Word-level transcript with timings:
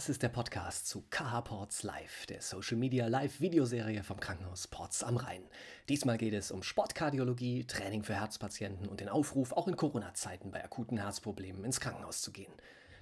Das 0.00 0.08
ist 0.08 0.22
der 0.22 0.30
Podcast 0.30 0.88
zu 0.88 1.04
KH 1.10 1.42
Ports 1.42 1.82
Live, 1.82 2.24
der 2.24 2.40
Social 2.40 2.78
Media 2.78 3.06
Live 3.06 3.38
Videoserie 3.42 4.02
vom 4.02 4.18
Krankenhaus 4.18 4.66
Ports 4.66 5.04
am 5.04 5.18
Rhein. 5.18 5.42
Diesmal 5.90 6.16
geht 6.16 6.32
es 6.32 6.50
um 6.50 6.62
Sportkardiologie, 6.62 7.66
Training 7.66 8.02
für 8.02 8.14
Herzpatienten 8.14 8.88
und 8.88 9.00
den 9.00 9.10
Aufruf, 9.10 9.52
auch 9.52 9.68
in 9.68 9.76
Corona-Zeiten 9.76 10.52
bei 10.52 10.64
akuten 10.64 10.96
Herzproblemen 10.96 11.66
ins 11.66 11.80
Krankenhaus 11.80 12.22
zu 12.22 12.32
gehen. 12.32 12.50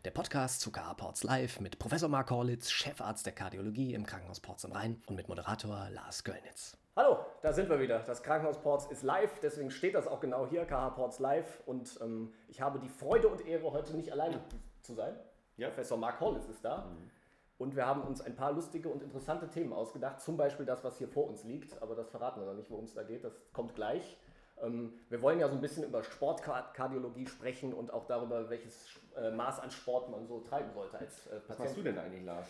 Der 0.05 0.11
Podcast 0.11 0.61
zu 0.61 0.73
KH 0.73 0.95
Ports 0.95 1.23
Live 1.23 1.61
mit 1.61 1.79
Professor 1.79 2.09
Mark 2.09 2.33
Horlitz, 2.33 2.69
Chefarzt 2.73 3.27
der 3.27 3.33
Kardiologie 3.33 3.95
im 3.95 4.05
Krankenhaus 4.05 4.41
Ports 4.41 4.65
am 4.65 4.73
Rhein 4.73 5.01
und 5.07 5.15
mit 5.15 5.29
Moderator 5.29 5.91
Lars 5.91 6.25
Göllnitz. 6.25 6.77
Hallo, 6.97 7.19
da 7.43 7.53
sind 7.53 7.69
wir 7.69 7.79
wieder. 7.79 8.01
Das 8.01 8.25
Krankenhaus 8.25 8.61
Ports 8.61 8.87
ist 8.87 9.05
live, 9.05 9.39
deswegen 9.39 9.71
steht 9.71 9.95
das 9.95 10.09
auch 10.09 10.19
genau 10.19 10.49
hier, 10.49 10.65
KH 10.65 10.91
Ports 10.97 11.21
Live. 11.21 11.63
Und 11.65 11.97
ähm, 12.03 12.35
ich 12.49 12.61
habe 12.61 12.81
die 12.81 12.89
Freude 12.89 13.29
und 13.29 13.47
Ehre, 13.47 13.71
heute 13.71 13.97
nicht 13.97 14.11
alleine 14.11 14.41
zu 14.83 14.95
sein. 14.95 15.15
Ja. 15.59 15.69
Professor 15.69 15.99
Mark 15.99 16.21
Hollis 16.21 16.49
ist 16.49 16.65
da. 16.65 16.87
Mhm. 16.87 17.11
Und 17.59 17.75
wir 17.75 17.87
haben 17.87 18.03
uns 18.03 18.21
ein 18.21 18.37
paar 18.37 18.53
lustige 18.53 18.89
und 18.89 19.03
interessante 19.03 19.49
Themen 19.49 19.73
ausgedacht. 19.73 20.21
Zum 20.21 20.37
Beispiel 20.37 20.65
das, 20.65 20.85
was 20.85 20.97
hier 20.97 21.09
vor 21.09 21.29
uns 21.29 21.45
liegt. 21.45 21.83
Aber 21.83 21.95
das 21.95 22.09
verraten 22.09 22.41
wir 22.41 22.47
noch 22.47 22.55
nicht, 22.55 22.71
worum 22.71 22.85
es 22.85 22.95
da 22.95 23.03
geht. 23.03 23.25
Das 23.25 23.33
kommt 23.53 23.75
gleich. 23.75 24.17
Ähm, 24.63 24.93
wir 25.09 25.21
wollen 25.23 25.41
ja 25.41 25.49
so 25.49 25.55
ein 25.55 25.61
bisschen 25.61 25.85
über 25.85 26.03
Sportkardiologie 26.03 27.27
sprechen 27.27 27.73
und 27.73 27.93
auch 27.93 28.07
darüber, 28.07 28.49
welches 28.49 28.89
äh, 29.17 29.31
Maß 29.31 29.61
an 29.61 29.71
Sport 29.71 30.09
man 30.11 30.27
so 30.27 30.41
treiben 30.41 30.73
sollte 30.73 30.99
als 30.99 31.27
äh, 31.27 31.31
Patient. 31.31 31.49
Was 31.49 31.59
machst 31.59 31.77
du 31.77 31.83
denn 31.83 31.99
eigentlich, 31.99 32.25
Lars? 32.25 32.49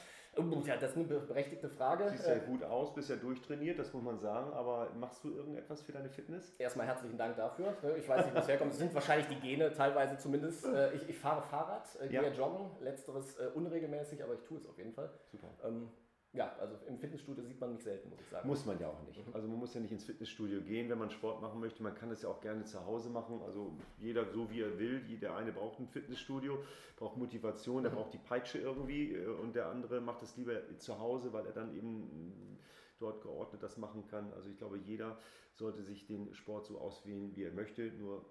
Ja, 0.66 0.76
das 0.76 0.90
ist 0.90 0.96
eine 0.96 1.06
berechtigte 1.06 1.68
Frage. 1.68 2.08
Siehst 2.10 2.26
ja 2.26 2.34
äh, 2.34 2.40
gut 2.40 2.62
aus, 2.62 2.94
bist 2.94 3.10
ja 3.10 3.16
durchtrainiert, 3.16 3.78
das 3.78 3.92
muss 3.92 4.02
man 4.02 4.18
sagen, 4.18 4.52
aber 4.52 4.90
machst 4.98 5.24
du 5.24 5.30
irgendetwas 5.30 5.82
für 5.82 5.92
deine 5.92 6.08
Fitness? 6.08 6.54
Erstmal 6.58 6.86
herzlichen 6.86 7.18
Dank 7.18 7.36
dafür. 7.36 7.74
Ich 7.96 8.08
weiß 8.08 8.24
nicht, 8.24 8.34
wo 8.34 8.38
es 8.40 8.48
herkommt. 8.48 8.72
Es 8.72 8.78
sind 8.78 8.94
wahrscheinlich 8.94 9.26
die 9.28 9.40
Gene, 9.40 9.72
teilweise 9.72 10.16
zumindest. 10.18 10.66
Ich, 10.94 11.08
ich 11.08 11.18
fahre 11.18 11.42
Fahrrad, 11.42 11.86
gehe 12.08 12.22
ja. 12.22 12.28
joggen, 12.28 12.70
letzteres 12.80 13.36
unregelmäßig, 13.54 14.22
aber 14.22 14.34
ich 14.34 14.42
tue 14.42 14.58
es 14.58 14.66
auf 14.66 14.78
jeden 14.78 14.92
Fall. 14.92 15.10
Super. 15.30 15.48
Ähm, 15.64 15.90
ja, 16.32 16.54
also 16.60 16.76
im 16.86 16.98
Fitnessstudio 16.98 17.42
sieht 17.42 17.58
man 17.60 17.72
mich 17.72 17.82
selten, 17.82 18.10
muss 18.10 18.20
ich 18.20 18.28
sagen. 18.28 18.46
Muss 18.46 18.66
man 18.66 18.78
ja 18.78 18.88
auch 18.88 19.02
nicht. 19.02 19.26
Mhm. 19.26 19.34
Also 19.34 19.48
man 19.48 19.58
muss 19.58 19.74
ja 19.74 19.80
nicht 19.80 19.92
ins 19.92 20.04
Fitnessstudio 20.04 20.60
gehen, 20.60 20.90
wenn 20.90 20.98
man 20.98 21.10
Sport 21.10 21.40
machen 21.40 21.58
möchte. 21.58 21.82
Man 21.82 21.94
kann 21.94 22.10
es 22.10 22.22
ja 22.22 22.28
auch 22.28 22.40
gerne 22.40 22.64
zu 22.64 22.84
Hause 22.84 23.08
machen. 23.08 23.40
Also 23.42 23.72
jeder 23.98 24.26
so 24.26 24.50
wie 24.50 24.60
er 24.60 24.78
will. 24.78 25.00
Der 25.18 25.36
eine 25.36 25.52
braucht 25.52 25.80
ein 25.80 25.88
Fitnessstudio, 25.88 26.58
braucht 26.96 27.16
Motivation, 27.16 27.82
der 27.82 27.92
mhm. 27.92 27.96
braucht 27.96 28.12
die 28.12 28.18
Peitsche 28.18 28.58
irgendwie 28.58 29.14
äh, 29.14 29.26
und 29.26 29.54
der 29.54 29.68
andere 29.68 30.00
macht 30.00 30.22
es 30.22 30.36
lieber 30.36 30.60
zu 30.78 30.98
Hause, 30.98 31.32
weil 31.32 31.46
er 31.46 31.52
dann 31.52 31.74
eben 31.74 32.58
dort 32.98 33.22
geordnet 33.22 33.62
das 33.62 33.78
machen 33.78 34.06
kann. 34.08 34.32
Also 34.34 34.50
ich 34.50 34.58
glaube, 34.58 34.76
jeder 34.78 35.18
sollte 35.54 35.82
sich 35.82 36.06
den 36.06 36.34
Sport 36.34 36.66
so 36.66 36.78
auswählen, 36.78 37.34
wie 37.34 37.44
er 37.44 37.52
möchte. 37.52 37.90
Nur 37.92 38.24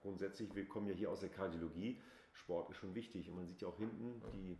grundsätzlich, 0.00 0.54
wir 0.54 0.66
kommen 0.66 0.88
ja 0.88 0.94
hier 0.94 1.10
aus 1.10 1.20
der 1.20 1.28
Kardiologie. 1.28 2.00
Sport 2.32 2.70
ist 2.70 2.78
schon 2.78 2.94
wichtig. 2.94 3.28
Und 3.28 3.36
man 3.36 3.46
sieht 3.46 3.60
ja 3.60 3.68
auch 3.68 3.76
hinten 3.76 4.22
die 4.32 4.58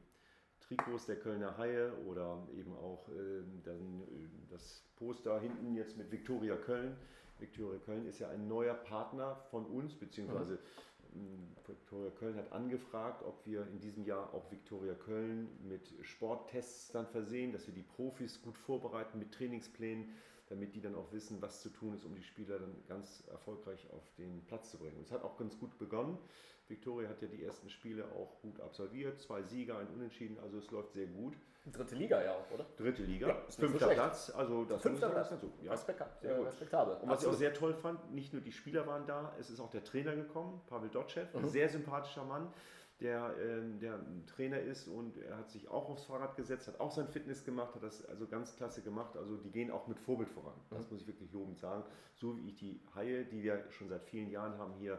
Trikots 0.76 1.06
der 1.06 1.16
Kölner 1.16 1.56
Haie 1.58 1.92
oder 2.06 2.46
eben 2.56 2.74
auch 2.76 3.08
äh, 3.08 3.42
dann, 3.64 4.02
äh, 4.02 4.28
das 4.50 4.84
Poster 4.96 5.40
hinten 5.40 5.74
jetzt 5.74 5.96
mit 5.96 6.10
Viktoria 6.10 6.56
Köln. 6.56 6.96
Viktoria 7.38 7.78
Köln 7.80 8.06
ist 8.06 8.18
ja 8.20 8.28
ein 8.28 8.48
neuer 8.48 8.74
Partner 8.74 9.36
von 9.50 9.66
uns, 9.66 9.94
beziehungsweise 9.94 10.58
mhm. 11.14 11.56
Viktoria 11.66 12.10
Köln 12.10 12.36
hat 12.36 12.52
angefragt, 12.52 13.22
ob 13.22 13.44
wir 13.46 13.66
in 13.66 13.80
diesem 13.80 14.04
Jahr 14.04 14.32
auch 14.32 14.50
Viktoria 14.50 14.94
Köln 14.94 15.48
mit 15.68 15.92
Sporttests 16.02 16.92
dann 16.92 17.06
versehen, 17.06 17.52
dass 17.52 17.66
wir 17.66 17.74
die 17.74 17.82
Profis 17.82 18.40
gut 18.42 18.56
vorbereiten 18.56 19.18
mit 19.18 19.32
Trainingsplänen 19.32 20.08
damit 20.52 20.74
die 20.74 20.82
dann 20.82 20.94
auch 20.94 21.10
wissen, 21.12 21.40
was 21.40 21.62
zu 21.62 21.70
tun 21.70 21.94
ist, 21.94 22.04
um 22.04 22.14
die 22.14 22.22
Spieler 22.22 22.58
dann 22.58 22.74
ganz 22.86 23.24
erfolgreich 23.30 23.88
auf 23.90 24.02
den 24.18 24.44
Platz 24.44 24.70
zu 24.70 24.78
bringen. 24.78 24.96
Und 24.98 25.06
es 25.06 25.12
hat 25.12 25.24
auch 25.24 25.38
ganz 25.38 25.58
gut 25.58 25.78
begonnen. 25.78 26.18
Viktoria 26.68 27.08
hat 27.08 27.22
ja 27.22 27.28
die 27.28 27.42
ersten 27.42 27.70
Spiele 27.70 28.04
auch 28.12 28.40
gut 28.42 28.60
absolviert, 28.60 29.18
zwei 29.20 29.42
Sieger, 29.42 29.78
ein 29.78 29.88
Unentschieden, 29.88 30.38
also 30.40 30.58
es 30.58 30.70
läuft 30.70 30.92
sehr 30.92 31.06
gut. 31.06 31.34
Dritte 31.72 31.94
Liga 31.94 32.22
ja 32.22 32.32
auch, 32.32 32.50
oder? 32.50 32.66
Dritte 32.76 33.02
Liga, 33.02 33.28
ja, 33.28 33.36
fünfter 33.48 33.88
so 33.88 33.94
Platz, 33.94 34.32
also 34.34 34.64
das 34.64 34.82
fünfter 34.82 35.10
Platz. 35.10 35.30
Dazu. 35.30 35.52
Ja, 35.62 35.76
sehr 35.76 36.36
gut. 36.36 36.46
respektabel. 36.46 36.94
Und 36.96 37.08
was 37.08 37.18
Absolut. 37.18 37.22
ich 37.22 37.36
auch 37.36 37.38
sehr 37.38 37.54
toll 37.54 37.74
fand, 37.74 38.12
nicht 38.12 38.32
nur 38.32 38.42
die 38.42 38.52
Spieler 38.52 38.86
waren 38.86 39.06
da, 39.06 39.34
es 39.38 39.48
ist 39.48 39.60
auch 39.60 39.70
der 39.70 39.84
Trainer 39.84 40.14
gekommen, 40.14 40.60
Pavel 40.66 40.90
Dotschew, 40.90 41.22
mhm. 41.32 41.48
sehr 41.48 41.68
sympathischer 41.68 42.24
Mann 42.24 42.52
der, 43.02 43.36
äh, 43.38 43.78
der 43.80 44.00
Trainer 44.26 44.60
ist 44.60 44.88
und 44.88 45.18
er 45.18 45.36
hat 45.36 45.50
sich 45.50 45.68
auch 45.68 45.88
aufs 45.88 46.04
Fahrrad 46.04 46.36
gesetzt, 46.36 46.68
hat 46.68 46.80
auch 46.80 46.92
sein 46.92 47.08
Fitness 47.08 47.44
gemacht, 47.44 47.74
hat 47.74 47.82
das 47.82 48.04
also 48.06 48.26
ganz 48.26 48.56
klasse 48.56 48.82
gemacht. 48.82 49.16
Also 49.16 49.36
die 49.36 49.50
gehen 49.50 49.70
auch 49.70 49.88
mit 49.88 49.98
Vorbild 49.98 50.30
voran. 50.30 50.54
Das 50.70 50.90
muss 50.90 51.02
ich 51.02 51.06
wirklich 51.06 51.32
lobend 51.32 51.58
sagen. 51.58 51.84
So 52.14 52.36
wie 52.36 52.48
ich 52.48 52.56
die 52.56 52.80
Haie, 52.94 53.24
die 53.24 53.42
wir 53.42 53.64
schon 53.70 53.88
seit 53.88 54.04
vielen 54.04 54.30
Jahren 54.30 54.56
haben, 54.58 54.74
hier 54.74 54.98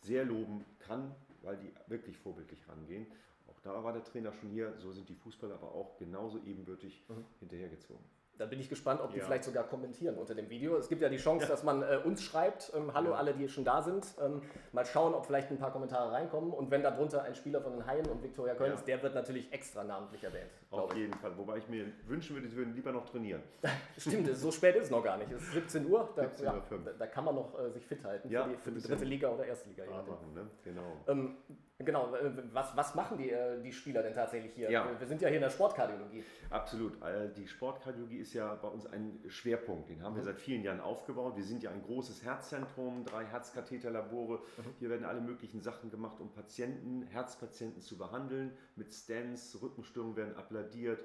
sehr 0.00 0.24
loben 0.24 0.64
kann, 0.80 1.14
weil 1.42 1.56
die 1.56 1.72
wirklich 1.88 2.18
vorbildlich 2.18 2.68
rangehen. 2.68 3.06
Auch 3.48 3.60
da 3.60 3.82
war 3.84 3.92
der 3.92 4.04
Trainer 4.04 4.32
schon 4.32 4.50
hier, 4.50 4.74
so 4.78 4.92
sind 4.92 5.08
die 5.08 5.14
Fußballer 5.14 5.54
aber 5.54 5.72
auch 5.72 5.96
genauso 5.98 6.38
ebenbürtig 6.38 7.04
mhm. 7.08 7.24
hinterhergezogen. 7.40 8.04
Da 8.36 8.46
bin 8.46 8.58
ich 8.58 8.68
gespannt, 8.68 9.00
ob 9.00 9.12
die 9.12 9.18
ja. 9.18 9.24
vielleicht 9.24 9.44
sogar 9.44 9.64
kommentieren 9.64 10.16
unter 10.16 10.34
dem 10.34 10.50
Video. 10.50 10.76
Es 10.76 10.88
gibt 10.88 11.02
ja 11.02 11.08
die 11.08 11.18
Chance, 11.18 11.44
ja. 11.44 11.50
dass 11.50 11.62
man 11.62 11.82
äh, 11.82 12.00
uns 12.04 12.22
schreibt, 12.22 12.72
ähm, 12.74 12.92
hallo 12.92 13.10
ja. 13.10 13.16
alle, 13.16 13.32
die 13.32 13.48
schon 13.48 13.64
da 13.64 13.80
sind. 13.82 14.06
Ähm, 14.20 14.42
mal 14.72 14.84
schauen, 14.84 15.14
ob 15.14 15.26
vielleicht 15.26 15.50
ein 15.50 15.58
paar 15.58 15.72
Kommentare 15.72 16.10
reinkommen. 16.10 16.52
Und 16.52 16.70
wenn 16.70 16.82
darunter 16.82 17.22
ein 17.22 17.34
Spieler 17.34 17.60
von 17.60 17.72
den 17.72 17.86
Haien 17.86 18.06
und 18.06 18.22
Viktoria 18.22 18.54
Köln 18.54 18.72
ist, 18.72 18.86
der 18.88 19.00
wird 19.02 19.14
natürlich 19.14 19.52
extra 19.52 19.84
namentlich 19.84 20.24
erwähnt. 20.24 20.50
Auf 20.70 20.94
jeden 20.96 21.14
Fall. 21.14 21.36
Wobei 21.36 21.58
ich 21.58 21.68
mir 21.68 21.86
wünschen 22.06 22.34
würde, 22.34 22.48
sie 22.48 22.56
würden 22.56 22.74
lieber 22.74 22.90
noch 22.90 23.08
trainieren. 23.08 23.42
Stimmt, 23.98 24.34
so 24.36 24.50
spät 24.50 24.74
ist 24.76 24.84
es 24.84 24.90
noch 24.90 25.04
gar 25.04 25.16
nicht. 25.16 25.30
Es 25.30 25.42
ist 25.42 25.52
17 25.52 25.86
Uhr. 25.86 26.08
Da, 26.16 26.22
17 26.22 26.46
Uhr 26.46 26.62
da 26.98 27.06
kann 27.06 27.24
man 27.24 27.36
noch 27.36 27.58
äh, 27.58 27.70
sich 27.70 27.86
fit 27.86 28.02
halten 28.04 28.28
für 28.28 28.44
die, 28.48 28.56
für 28.56 28.72
die 28.72 28.82
dritte 28.82 29.04
Liga 29.04 29.30
oder 29.30 29.46
erste 29.46 29.68
Liga. 29.68 29.84
Machen, 29.84 30.34
ne? 30.34 30.50
Genau. 30.64 31.04
Ähm, 31.06 31.36
Genau, 31.84 32.14
äh, 32.14 32.30
was, 32.52 32.76
was 32.76 32.94
machen 32.94 33.18
die, 33.18 33.30
äh, 33.30 33.60
die 33.60 33.72
Spieler 33.72 34.02
denn 34.02 34.14
tatsächlich 34.14 34.52
hier? 34.54 34.70
Ja. 34.70 34.88
Wir 34.98 35.06
sind 35.06 35.20
ja 35.20 35.28
hier 35.28 35.36
in 35.36 35.42
der 35.42 35.50
Sportkardiologie. 35.50 36.24
Absolut. 36.50 37.00
Äh, 37.02 37.30
die 37.36 37.46
Sportkardiologie 37.46 38.18
ist 38.18 38.32
ja 38.34 38.54
bei 38.54 38.68
uns 38.68 38.86
ein 38.86 39.20
Schwerpunkt. 39.28 39.90
Den 39.90 40.02
haben 40.02 40.12
mhm. 40.12 40.18
wir 40.18 40.24
seit 40.24 40.40
vielen 40.40 40.62
Jahren 40.62 40.80
aufgebaut. 40.80 41.36
Wir 41.36 41.44
sind 41.44 41.62
ja 41.62 41.70
ein 41.70 41.82
großes 41.82 42.24
Herzzentrum, 42.24 43.04
drei 43.04 43.24
Herzkatheterlabore. 43.24 44.38
Mhm. 44.38 44.62
Hier 44.78 44.90
werden 44.90 45.04
alle 45.04 45.20
möglichen 45.20 45.60
Sachen 45.60 45.90
gemacht, 45.90 46.20
um 46.20 46.30
Patienten, 46.32 47.02
Herzpatienten 47.02 47.80
zu 47.80 47.98
behandeln. 47.98 48.56
Mit 48.76 48.94
Stents, 48.94 49.58
Rückenstörungen 49.60 50.16
werden 50.16 50.36
abladiert, 50.36 51.04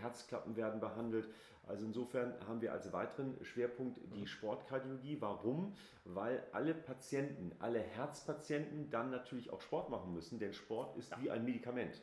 Herzklappen 0.00 0.56
werden 0.56 0.80
behandelt. 0.80 1.28
Also 1.70 1.86
insofern 1.86 2.34
haben 2.48 2.60
wir 2.60 2.72
als 2.72 2.92
weiteren 2.92 3.36
Schwerpunkt 3.44 4.00
die 4.12 4.22
mhm. 4.22 4.26
Sportkardiologie. 4.26 5.18
Warum? 5.20 5.74
Weil 6.04 6.42
alle 6.50 6.74
Patienten, 6.74 7.52
alle 7.60 7.78
Herzpatienten 7.78 8.90
dann 8.90 9.10
natürlich 9.10 9.50
auch 9.50 9.60
Sport 9.60 9.88
machen 9.88 10.12
müssen, 10.12 10.40
denn 10.40 10.52
Sport 10.52 10.96
ist 10.96 11.12
wie 11.22 11.30
ein 11.30 11.44
Medikament. 11.44 12.02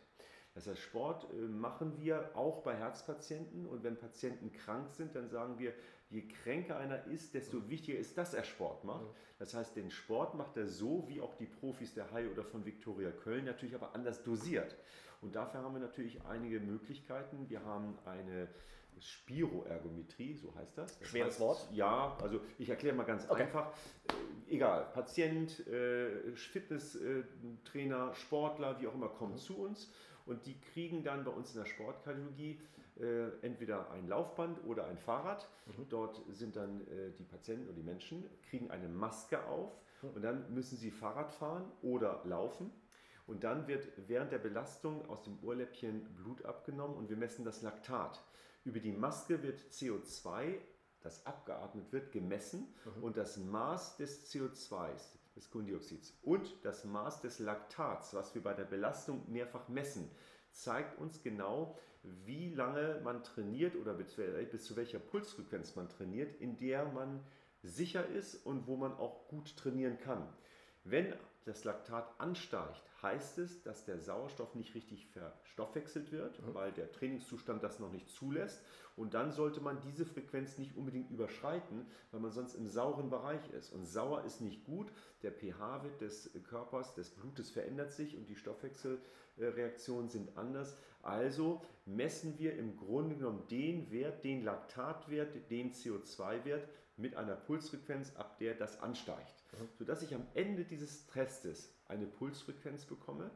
Das 0.55 0.67
heißt, 0.67 0.79
Sport 0.79 1.27
äh, 1.33 1.35
machen 1.35 1.99
wir 1.99 2.31
auch 2.35 2.63
bei 2.63 2.75
Herzpatienten 2.75 3.65
und 3.65 3.83
wenn 3.83 3.97
Patienten 3.97 4.53
krank 4.53 4.89
sind, 4.93 5.15
dann 5.15 5.27
sagen 5.27 5.59
wir, 5.59 5.73
je 6.09 6.25
kränker 6.25 6.77
einer 6.77 7.05
ist, 7.05 7.33
desto 7.33 7.57
mhm. 7.57 7.69
wichtiger 7.69 7.99
ist, 7.99 8.17
dass 8.17 8.33
er 8.33 8.45
Sport 8.45 8.85
macht. 8.85 9.05
Das 9.37 9.53
heißt, 9.53 9.75
den 9.75 9.91
Sport 9.91 10.33
macht 10.35 10.55
er 10.55 10.67
so, 10.67 11.09
wie 11.09 11.19
auch 11.19 11.35
die 11.35 11.45
Profis 11.45 11.93
der 11.93 12.09
Hai 12.11 12.29
oder 12.29 12.45
von 12.45 12.65
Viktoria 12.65 13.11
Köln, 13.11 13.43
natürlich 13.43 13.75
aber 13.75 13.93
anders 13.93 14.23
dosiert. 14.23 14.77
Und 15.21 15.35
dafür 15.35 15.61
haben 15.61 15.73
wir 15.73 15.81
natürlich 15.81 16.23
einige 16.23 16.61
Möglichkeiten. 16.61 17.49
Wir 17.49 17.65
haben 17.65 17.97
eine 18.05 18.47
Spiroergometrie, 18.99 20.35
so 20.35 20.53
heißt 20.55 20.77
das. 20.77 20.97
das 20.99 21.07
Schweres 21.07 21.27
heißt, 21.33 21.39
Wort? 21.39 21.67
Ja, 21.71 22.17
also 22.21 22.41
ich 22.57 22.69
erkläre 22.69 22.95
mal 22.95 23.03
ganz 23.03 23.29
okay. 23.29 23.43
einfach. 23.43 23.71
Äh, 24.07 24.53
egal, 24.55 24.87
Patient, 24.93 25.65
äh, 25.67 26.35
Fitnesstrainer, 26.35 28.13
Sportler, 28.15 28.79
wie 28.79 28.87
auch 28.87 28.93
immer, 28.93 29.09
kommen 29.09 29.33
mhm. 29.33 29.39
zu 29.39 29.57
uns 29.57 29.91
und 30.25 30.45
die 30.45 30.59
kriegen 30.59 31.03
dann 31.03 31.23
bei 31.23 31.31
uns 31.31 31.53
in 31.53 31.61
der 31.61 31.65
Sportkardiologie 31.65 32.59
äh, 32.99 33.29
entweder 33.41 33.91
ein 33.91 34.07
Laufband 34.07 34.63
oder 34.65 34.87
ein 34.87 34.97
Fahrrad. 34.97 35.47
Mhm. 35.65 35.89
Dort 35.89 36.21
sind 36.29 36.55
dann 36.55 36.81
äh, 36.87 37.11
die 37.17 37.23
Patienten 37.23 37.69
und 37.69 37.75
die 37.75 37.83
Menschen, 37.83 38.25
kriegen 38.49 38.69
eine 38.71 38.87
Maske 38.87 39.43
auf 39.45 39.71
mhm. 40.01 40.09
und 40.09 40.21
dann 40.21 40.53
müssen 40.53 40.77
sie 40.77 40.91
Fahrrad 40.91 41.31
fahren 41.31 41.71
oder 41.81 42.21
laufen. 42.25 42.71
Und 43.27 43.43
dann 43.43 43.67
wird 43.67 43.89
während 44.07 44.31
der 44.31 44.37
Belastung 44.37 45.07
aus 45.09 45.23
dem 45.23 45.37
Ohrläppchen 45.43 46.05
Blut 46.15 46.45
abgenommen 46.45 46.95
und 46.95 47.09
wir 47.09 47.17
messen 47.17 47.43
das 47.43 47.61
Laktat. 47.61 48.23
Über 48.67 48.81
die 48.81 48.91
Maske 48.91 49.41
wird 49.43 49.61
CO2, 49.71 50.57
das 50.99 51.25
abgeatmet 51.25 51.93
wird, 51.93 52.11
gemessen 52.11 52.67
mhm. 52.97 53.03
und 53.03 53.15
das 53.15 53.37
Maß 53.37 53.95
des 53.95 54.29
CO2, 54.29 54.89
des 55.37 55.49
Kohlendioxids 55.49 56.13
und 56.21 56.53
das 56.63 56.83
Maß 56.83 57.21
des 57.21 57.39
Laktats, 57.39 58.13
was 58.13 58.35
wir 58.35 58.43
bei 58.43 58.53
der 58.53 58.65
Belastung 58.65 59.23
mehrfach 59.31 59.69
messen, 59.69 60.11
zeigt 60.51 60.99
uns 60.99 61.23
genau, 61.23 61.79
wie 62.03 62.53
lange 62.53 62.99
man 63.05 63.23
trainiert 63.23 63.77
oder 63.77 63.93
bis 63.93 64.65
zu 64.65 64.75
welcher 64.75 64.99
Pulsfrequenz 64.99 65.77
man 65.77 65.87
trainiert, 65.87 66.35
in 66.41 66.57
der 66.57 66.91
man 66.91 67.23
sicher 67.63 68.05
ist 68.05 68.35
und 68.45 68.67
wo 68.67 68.75
man 68.75 68.91
auch 68.91 69.29
gut 69.29 69.55
trainieren 69.55 69.97
kann. 69.97 70.27
Wenn 70.83 71.13
das 71.45 71.63
Laktat 71.63 72.19
ansteigt, 72.19 72.86
heißt 73.01 73.37
es, 73.37 73.61
dass 73.61 73.85
der 73.85 73.99
Sauerstoff 73.99 74.55
nicht 74.55 74.73
richtig 74.73 75.07
verstoffwechselt 75.07 76.11
wird, 76.11 76.41
mhm. 76.41 76.53
weil 76.53 76.71
der 76.71 76.91
Trainingszustand 76.91 77.63
das 77.63 77.79
noch 77.79 77.91
nicht 77.91 78.09
zulässt. 78.09 78.61
Und 78.95 79.13
dann 79.13 79.31
sollte 79.31 79.61
man 79.61 79.79
diese 79.81 80.05
Frequenz 80.05 80.57
nicht 80.57 80.75
unbedingt 80.75 81.11
überschreiten, 81.11 81.85
weil 82.11 82.19
man 82.19 82.31
sonst 82.31 82.55
im 82.55 82.67
sauren 82.67 83.09
Bereich 83.09 83.47
ist. 83.51 83.71
Und 83.71 83.85
sauer 83.85 84.23
ist 84.23 84.41
nicht 84.41 84.63
gut. 84.65 84.91
Der 85.21 85.31
pH-Wert 85.31 86.01
des 86.01 86.31
Körpers, 86.49 86.95
des 86.95 87.11
Blutes 87.11 87.51
verändert 87.51 87.91
sich 87.91 88.17
und 88.17 88.27
die 88.27 88.35
Stoffwechselreaktionen 88.35 90.09
sind 90.09 90.35
anders. 90.35 90.75
Also 91.03 91.61
messen 91.85 92.39
wir 92.39 92.57
im 92.57 92.75
Grunde 92.75 93.15
genommen 93.15 93.47
den 93.49 93.91
Wert, 93.91 94.23
den 94.23 94.43
Laktatwert, 94.43 95.51
den 95.51 95.71
CO2-Wert 95.71 96.67
mit 96.97 97.15
einer 97.15 97.35
Pulsfrequenz, 97.35 98.15
ab 98.15 98.39
der 98.39 98.55
das 98.55 98.81
ansteigt. 98.81 99.43
Mhm. 99.53 99.69
Sodass 99.77 100.01
ich 100.01 100.15
am 100.15 100.25
Ende 100.33 100.65
dieses 100.65 101.05
Tests 101.05 101.71
eine 101.87 102.05
Pulsfrequenz 102.05 102.85
bekomme, 102.85 103.31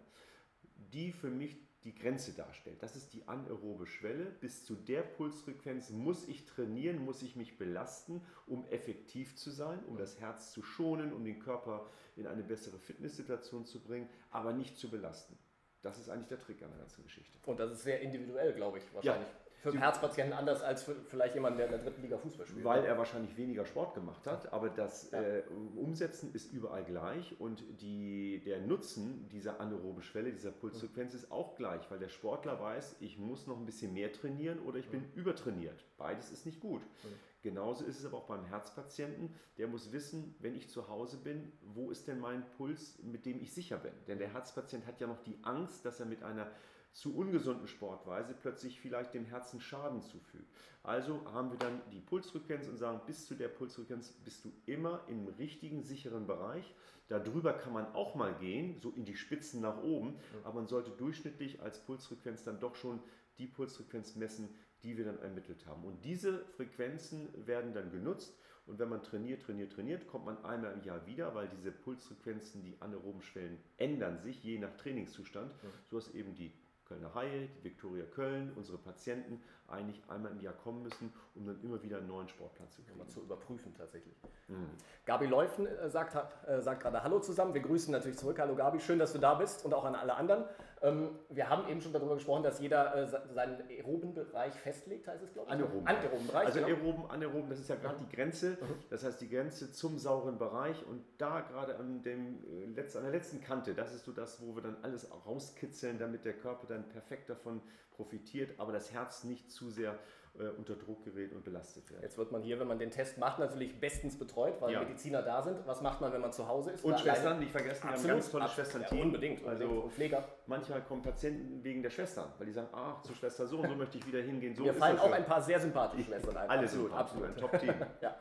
die 0.94 1.12
für 1.12 1.30
mich 1.30 1.58
die 1.84 1.96
Grenze 1.96 2.34
darstellt. 2.34 2.84
Das 2.84 2.96
ist 2.96 3.14
die 3.14 3.28
anaerobe 3.28 3.88
Schwelle. 3.88 4.26
Bis 4.26 4.66
zu 4.66 4.76
der 4.76 5.02
Pulsfrequenz 5.02 5.90
muss 5.90 6.28
ich 6.28 6.46
trainieren, 6.46 7.04
muss 7.04 7.24
ich 7.24 7.36
mich 7.36 7.58
belasten, 7.58 8.22
um 8.46 8.66
effektiv 8.68 9.36
zu 9.36 9.50
sein, 9.50 9.84
um 9.86 9.98
das 9.98 10.20
Herz 10.20 10.52
zu 10.52 10.62
schonen, 10.62 11.12
um 11.12 11.24
den 11.24 11.40
Körper 11.40 11.88
in 12.16 12.28
eine 12.28 12.44
bessere 12.44 12.78
Fitnesssituation 12.78 13.66
zu 13.66 13.80
bringen, 13.80 14.08
aber 14.30 14.54
nicht 14.54 14.78
zu 14.78 14.92
belasten. 14.92 15.38
Das 15.82 15.98
ist 15.98 16.10
eigentlich 16.10 16.28
der 16.28 16.40
Trick 16.40 16.62
an 16.62 16.70
der 16.70 16.80
ganzen 16.80 17.04
Geschichte. 17.04 17.40
Und 17.48 17.60
das 17.60 17.72
ist 17.72 17.82
sehr 17.82 18.02
individuell, 18.02 18.54
glaube 18.54 18.78
ich, 18.78 18.94
wahrscheinlich. 18.94 19.28
Ja 19.28 19.41
für 19.62 19.70
einen 19.70 19.78
Herzpatienten 19.78 20.34
anders 20.34 20.64
als 20.64 20.84
für 20.84 20.96
vielleicht 21.08 21.36
jemanden, 21.36 21.58
der 21.58 21.68
in 21.68 21.74
der 21.74 21.84
dritten 21.84 22.02
Liga 22.02 22.18
Fußball 22.18 22.48
spielt. 22.48 22.66
Weil 22.66 22.84
er 22.84 22.98
wahrscheinlich 22.98 23.38
weniger 23.38 23.64
Sport 23.66 23.94
gemacht 23.94 24.26
hat, 24.26 24.52
aber 24.52 24.70
das 24.70 25.12
ja. 25.12 25.22
äh, 25.22 25.44
Umsetzen 25.76 26.34
ist 26.34 26.52
überall 26.52 26.84
gleich 26.84 27.40
und 27.40 27.64
die, 27.80 28.42
der 28.44 28.60
Nutzen 28.62 29.30
dieser 29.30 29.60
anaerobe 29.62 30.02
Schwelle, 30.02 30.32
dieser 30.32 30.50
Pulsfrequenz 30.52 31.14
ist 31.14 31.32
auch 31.32 31.56
gleich, 31.56 31.90
weil 31.92 32.00
der 32.00 32.10
Sportler 32.10 32.60
weiß, 32.60 32.98
ich 33.02 33.20
muss 33.20 33.46
noch 33.46 33.58
ein 33.58 33.68
bisschen 33.68 33.94
mehr 33.94 34.12
trainieren 34.12 34.60
oder 34.60 34.80
ich 34.80 34.90
bin 34.90 35.02
mhm. 35.02 35.12
übertrainiert. 35.14 35.86
Beides 35.98 36.32
ist 36.32 36.48
nicht 36.48 36.60
gut. 36.60 36.82
Mhm. 36.82 37.10
Genauso 37.44 37.86
ist 37.86 38.00
es 38.00 38.06
aber 38.06 38.18
auch 38.18 38.28
beim 38.28 38.46
Herzpatienten. 38.46 39.34
Der 39.58 39.68
muss 39.68 39.92
wissen, 39.92 40.36
wenn 40.40 40.56
ich 40.56 40.70
zu 40.70 40.88
Hause 40.88 41.18
bin, 41.18 41.52
wo 41.62 41.90
ist 41.90 42.08
denn 42.08 42.20
mein 42.20 42.44
Puls, 42.58 43.00
mit 43.02 43.26
dem 43.26 43.42
ich 43.42 43.54
sicher 43.54 43.78
bin? 43.78 43.94
Denn 44.08 44.20
der 44.20 44.32
Herzpatient 44.32 44.86
hat 44.86 45.00
ja 45.02 45.08
noch 45.08 45.22
die 45.24 45.40
Angst, 45.44 45.86
dass 45.86 46.00
er 46.00 46.06
mit 46.06 46.24
einer 46.24 46.52
zu 46.94 47.16
ungesunden 47.16 47.68
Sportweise 47.68 48.34
plötzlich 48.34 48.80
vielleicht 48.80 49.14
dem 49.14 49.26
Herzen 49.26 49.62
Schaden 49.62 50.02
zufügt. 50.02 50.50
Also 50.84 51.22
haben 51.32 51.52
wir 51.52 51.58
dann 51.58 51.82
die 51.92 52.00
Pulsfrequenz 52.00 52.68
und 52.68 52.78
sagen, 52.78 53.02
bis 53.06 53.28
zu 53.28 53.36
der 53.36 53.48
Pulsfrequenz 53.48 54.12
bist 54.26 54.44
du 54.46 54.52
immer 54.66 55.02
im 55.08 55.28
richtigen, 55.28 55.84
sicheren 55.84 56.28
Bereich. 56.28 56.74
Darüber 57.08 57.54
kann 57.54 57.74
man 57.74 57.94
auch 57.94 58.16
mal 58.16 58.34
gehen, 58.36 58.80
so 58.80 58.92
in 58.92 59.06
die 59.06 59.16
Spitzen 59.16 59.62
nach 59.62 59.82
oben, 59.84 60.16
aber 60.44 60.56
man 60.56 60.68
sollte 60.68 60.92
durchschnittlich 60.92 61.62
als 61.62 61.80
Pulsfrequenz 61.80 62.44
dann 62.44 62.60
doch 62.60 62.76
schon 62.76 63.00
die 63.38 63.48
Pulsfrequenz 63.48 64.16
messen, 64.16 64.50
die 64.84 64.98
wir 64.98 65.06
dann 65.06 65.20
ermittelt 65.20 65.66
haben. 65.68 65.84
Und 65.84 66.04
diese 66.04 66.46
Frequenzen 66.58 67.30
werden 67.46 67.74
dann 67.74 67.92
genutzt. 67.92 68.36
Und 68.68 68.80
wenn 68.80 68.90
man 68.90 69.04
trainiert, 69.04 69.42
trainiert, 69.42 69.74
trainiert, 69.74 70.08
kommt 70.08 70.26
man 70.26 70.44
einmal 70.46 70.74
im 70.74 70.84
Jahr 70.84 71.06
wieder, 71.06 71.34
weil 71.36 71.50
diese 71.50 71.72
Pulsfrequenzen, 71.72 72.64
die 72.64 72.78
anaeroben 72.80 73.22
Schwellen 73.22 73.58
ändern 73.78 74.20
sich 74.20 74.44
je 74.44 74.60
nach 74.60 74.76
Trainingszustand, 74.78 75.54
sodass 75.90 76.14
eben 76.14 76.36
die 76.36 76.54
Kölner 76.92 77.14
Haie, 77.16 77.48
die 77.48 77.64
Viktoria 77.64 78.04
Köln, 78.04 78.52
unsere 78.58 78.78
Patienten 78.78 79.42
eigentlich 79.72 80.02
einmal 80.10 80.32
im 80.32 80.42
Jahr 80.42 80.54
kommen 80.54 80.84
müssen, 80.84 81.14
um 81.36 81.46
dann 81.46 81.62
immer 81.62 81.82
wieder 81.82 81.98
einen 81.98 82.08
neuen 82.08 82.28
Sportplatz 82.28 82.76
zu 82.76 82.82
kriegen. 82.84 82.98
Mal 82.98 83.08
zu 83.08 83.22
überprüfen 83.22 83.74
tatsächlich. 83.78 84.16
Mhm. 84.48 84.70
Gabi 85.06 85.28
Läufen 85.28 85.66
äh, 85.66 85.90
sagt, 85.90 86.16
äh, 86.48 86.62
sagt 86.62 86.82
gerade 86.82 87.04
Hallo 87.04 87.20
zusammen. 87.20 87.54
Wir 87.54 87.62
grüßen 87.62 87.92
natürlich 87.92 88.18
zurück. 88.18 88.40
Hallo 88.40 88.56
Gabi, 88.56 88.80
schön, 88.80 89.00
dass 89.00 89.14
du 89.14 89.20
da 89.20 89.36
bist 89.36 89.66
und 89.66 89.74
auch 89.74 89.86
an 89.86 89.96
alle 89.96 90.16
anderen. 90.16 90.46
Ähm, 90.84 91.10
wir 91.30 91.48
haben 91.48 91.70
eben 91.70 91.80
schon 91.82 91.94
darüber 91.94 92.16
gesprochen, 92.16 92.44
dass 92.44 92.60
jeder 92.60 92.96
äh, 92.96 93.08
seinen 93.08 93.62
aeroben 93.70 94.14
Bereich 94.14 94.54
festlegt, 94.54 95.08
heißt 95.08 95.24
es, 95.24 95.32
glaube 95.32 95.48
ich. 95.48 95.54
Anaeroben. 95.54 95.88
Anaeroben 95.88 96.28
Bereich. 96.28 96.46
Also 96.48 96.60
genau. 96.60 96.72
aeroben, 96.72 97.12
anaeroben, 97.12 97.50
das 97.50 97.60
ist 97.60 97.70
ja 97.70 97.76
gerade 97.76 97.98
die 98.00 98.16
Grenze. 98.16 98.52
Mhm. 98.52 98.84
Das 98.90 99.04
heißt, 99.04 99.22
die 99.22 99.30
Grenze 99.30 99.72
zum 99.72 100.00
sauren 100.00 100.40
Bereich 100.40 100.84
und 100.88 101.04
da 101.20 101.42
gerade 101.42 101.78
an, 101.78 102.02
dem, 102.02 102.44
äh, 102.46 102.98
an 102.98 103.04
der 103.04 103.12
letzten 103.12 103.42
Kante, 103.42 103.76
das 103.76 103.94
ist 103.94 104.06
so 104.06 104.12
das, 104.12 104.42
wo 104.42 104.56
wir 104.56 104.64
dann 104.64 104.78
alles 104.82 105.08
rauskitzeln, 105.26 106.00
damit 106.00 106.26
der 106.26 106.34
Körper 106.34 106.66
dann 106.68 106.90
perfekt 106.90 107.30
davon 107.30 107.62
profitiert, 107.92 108.60
aber 108.60 108.72
das 108.72 108.92
Herz 108.92 109.24
nicht 109.24 109.52
zu 109.52 109.61
sehr 109.70 110.00
äh, 110.40 110.48
unter 110.58 110.76
Druck 110.76 111.04
gerät 111.04 111.34
und 111.34 111.44
belastet 111.44 111.90
werden. 111.92 112.04
Jetzt 112.04 112.18
wird 112.18 112.32
man 112.32 112.42
hier, 112.42 112.60
wenn 112.60 112.68
man 112.68 112.80
den 112.80 112.90
Test 112.90 113.18
macht, 113.18 113.40
natürlich 113.40 113.78
bestens 113.80 114.18
betreut, 114.18 114.62
weil 114.62 114.72
ja. 114.74 114.80
Mediziner 114.80 115.22
da 115.22 115.42
sind. 115.42 115.58
Was 115.68 115.82
macht 115.82 116.00
man, 116.00 116.14
wenn 116.14 116.22
man 116.22 116.32
zu 116.32 116.48
Hause 116.48 116.72
ist? 116.72 116.86
Und 116.86 116.98
Schwestern, 117.00 117.40
nicht 117.40 117.52
vergessen, 117.52 117.84
wir 117.84 117.92
haben 117.92 118.08
ganz 118.08 118.32
tolle 118.32 118.48
Schwestern. 118.48 118.86
Ja, 118.90 119.02
unbedingt. 119.02 119.46
Also 119.46 119.90
Pfleger. 119.90 120.24
Manchmal 120.48 120.82
kommen 120.84 121.02
Patienten 121.02 121.64
wegen 121.64 121.84
der 121.84 121.90
Schwestern, 121.90 122.30
weil 122.38 122.48
die 122.48 122.54
sagen, 122.54 122.70
ach, 122.72 123.02
zur 123.02 123.16
Schwester 123.16 123.46
so 123.46 123.58
und 123.60 123.70
so 123.70 123.76
möchte 123.76 123.98
ich 123.98 124.08
wieder 124.08 124.22
hingehen. 124.22 124.56
So 124.56 124.64
Mir 124.64 124.74
fallen 124.74 125.00
auch 125.00 125.12
ein 125.12 125.26
paar 125.26 125.42
sehr 125.42 125.60
sympathische 125.60 126.06
Schwestern 126.06 126.38
ein. 126.38 126.50
Alle 126.50 126.64
absolut, 126.64 126.94
absolut. 126.94 127.28
Ein 127.28 127.38
Top-Team. 127.38 127.74
ja. 128.02 128.16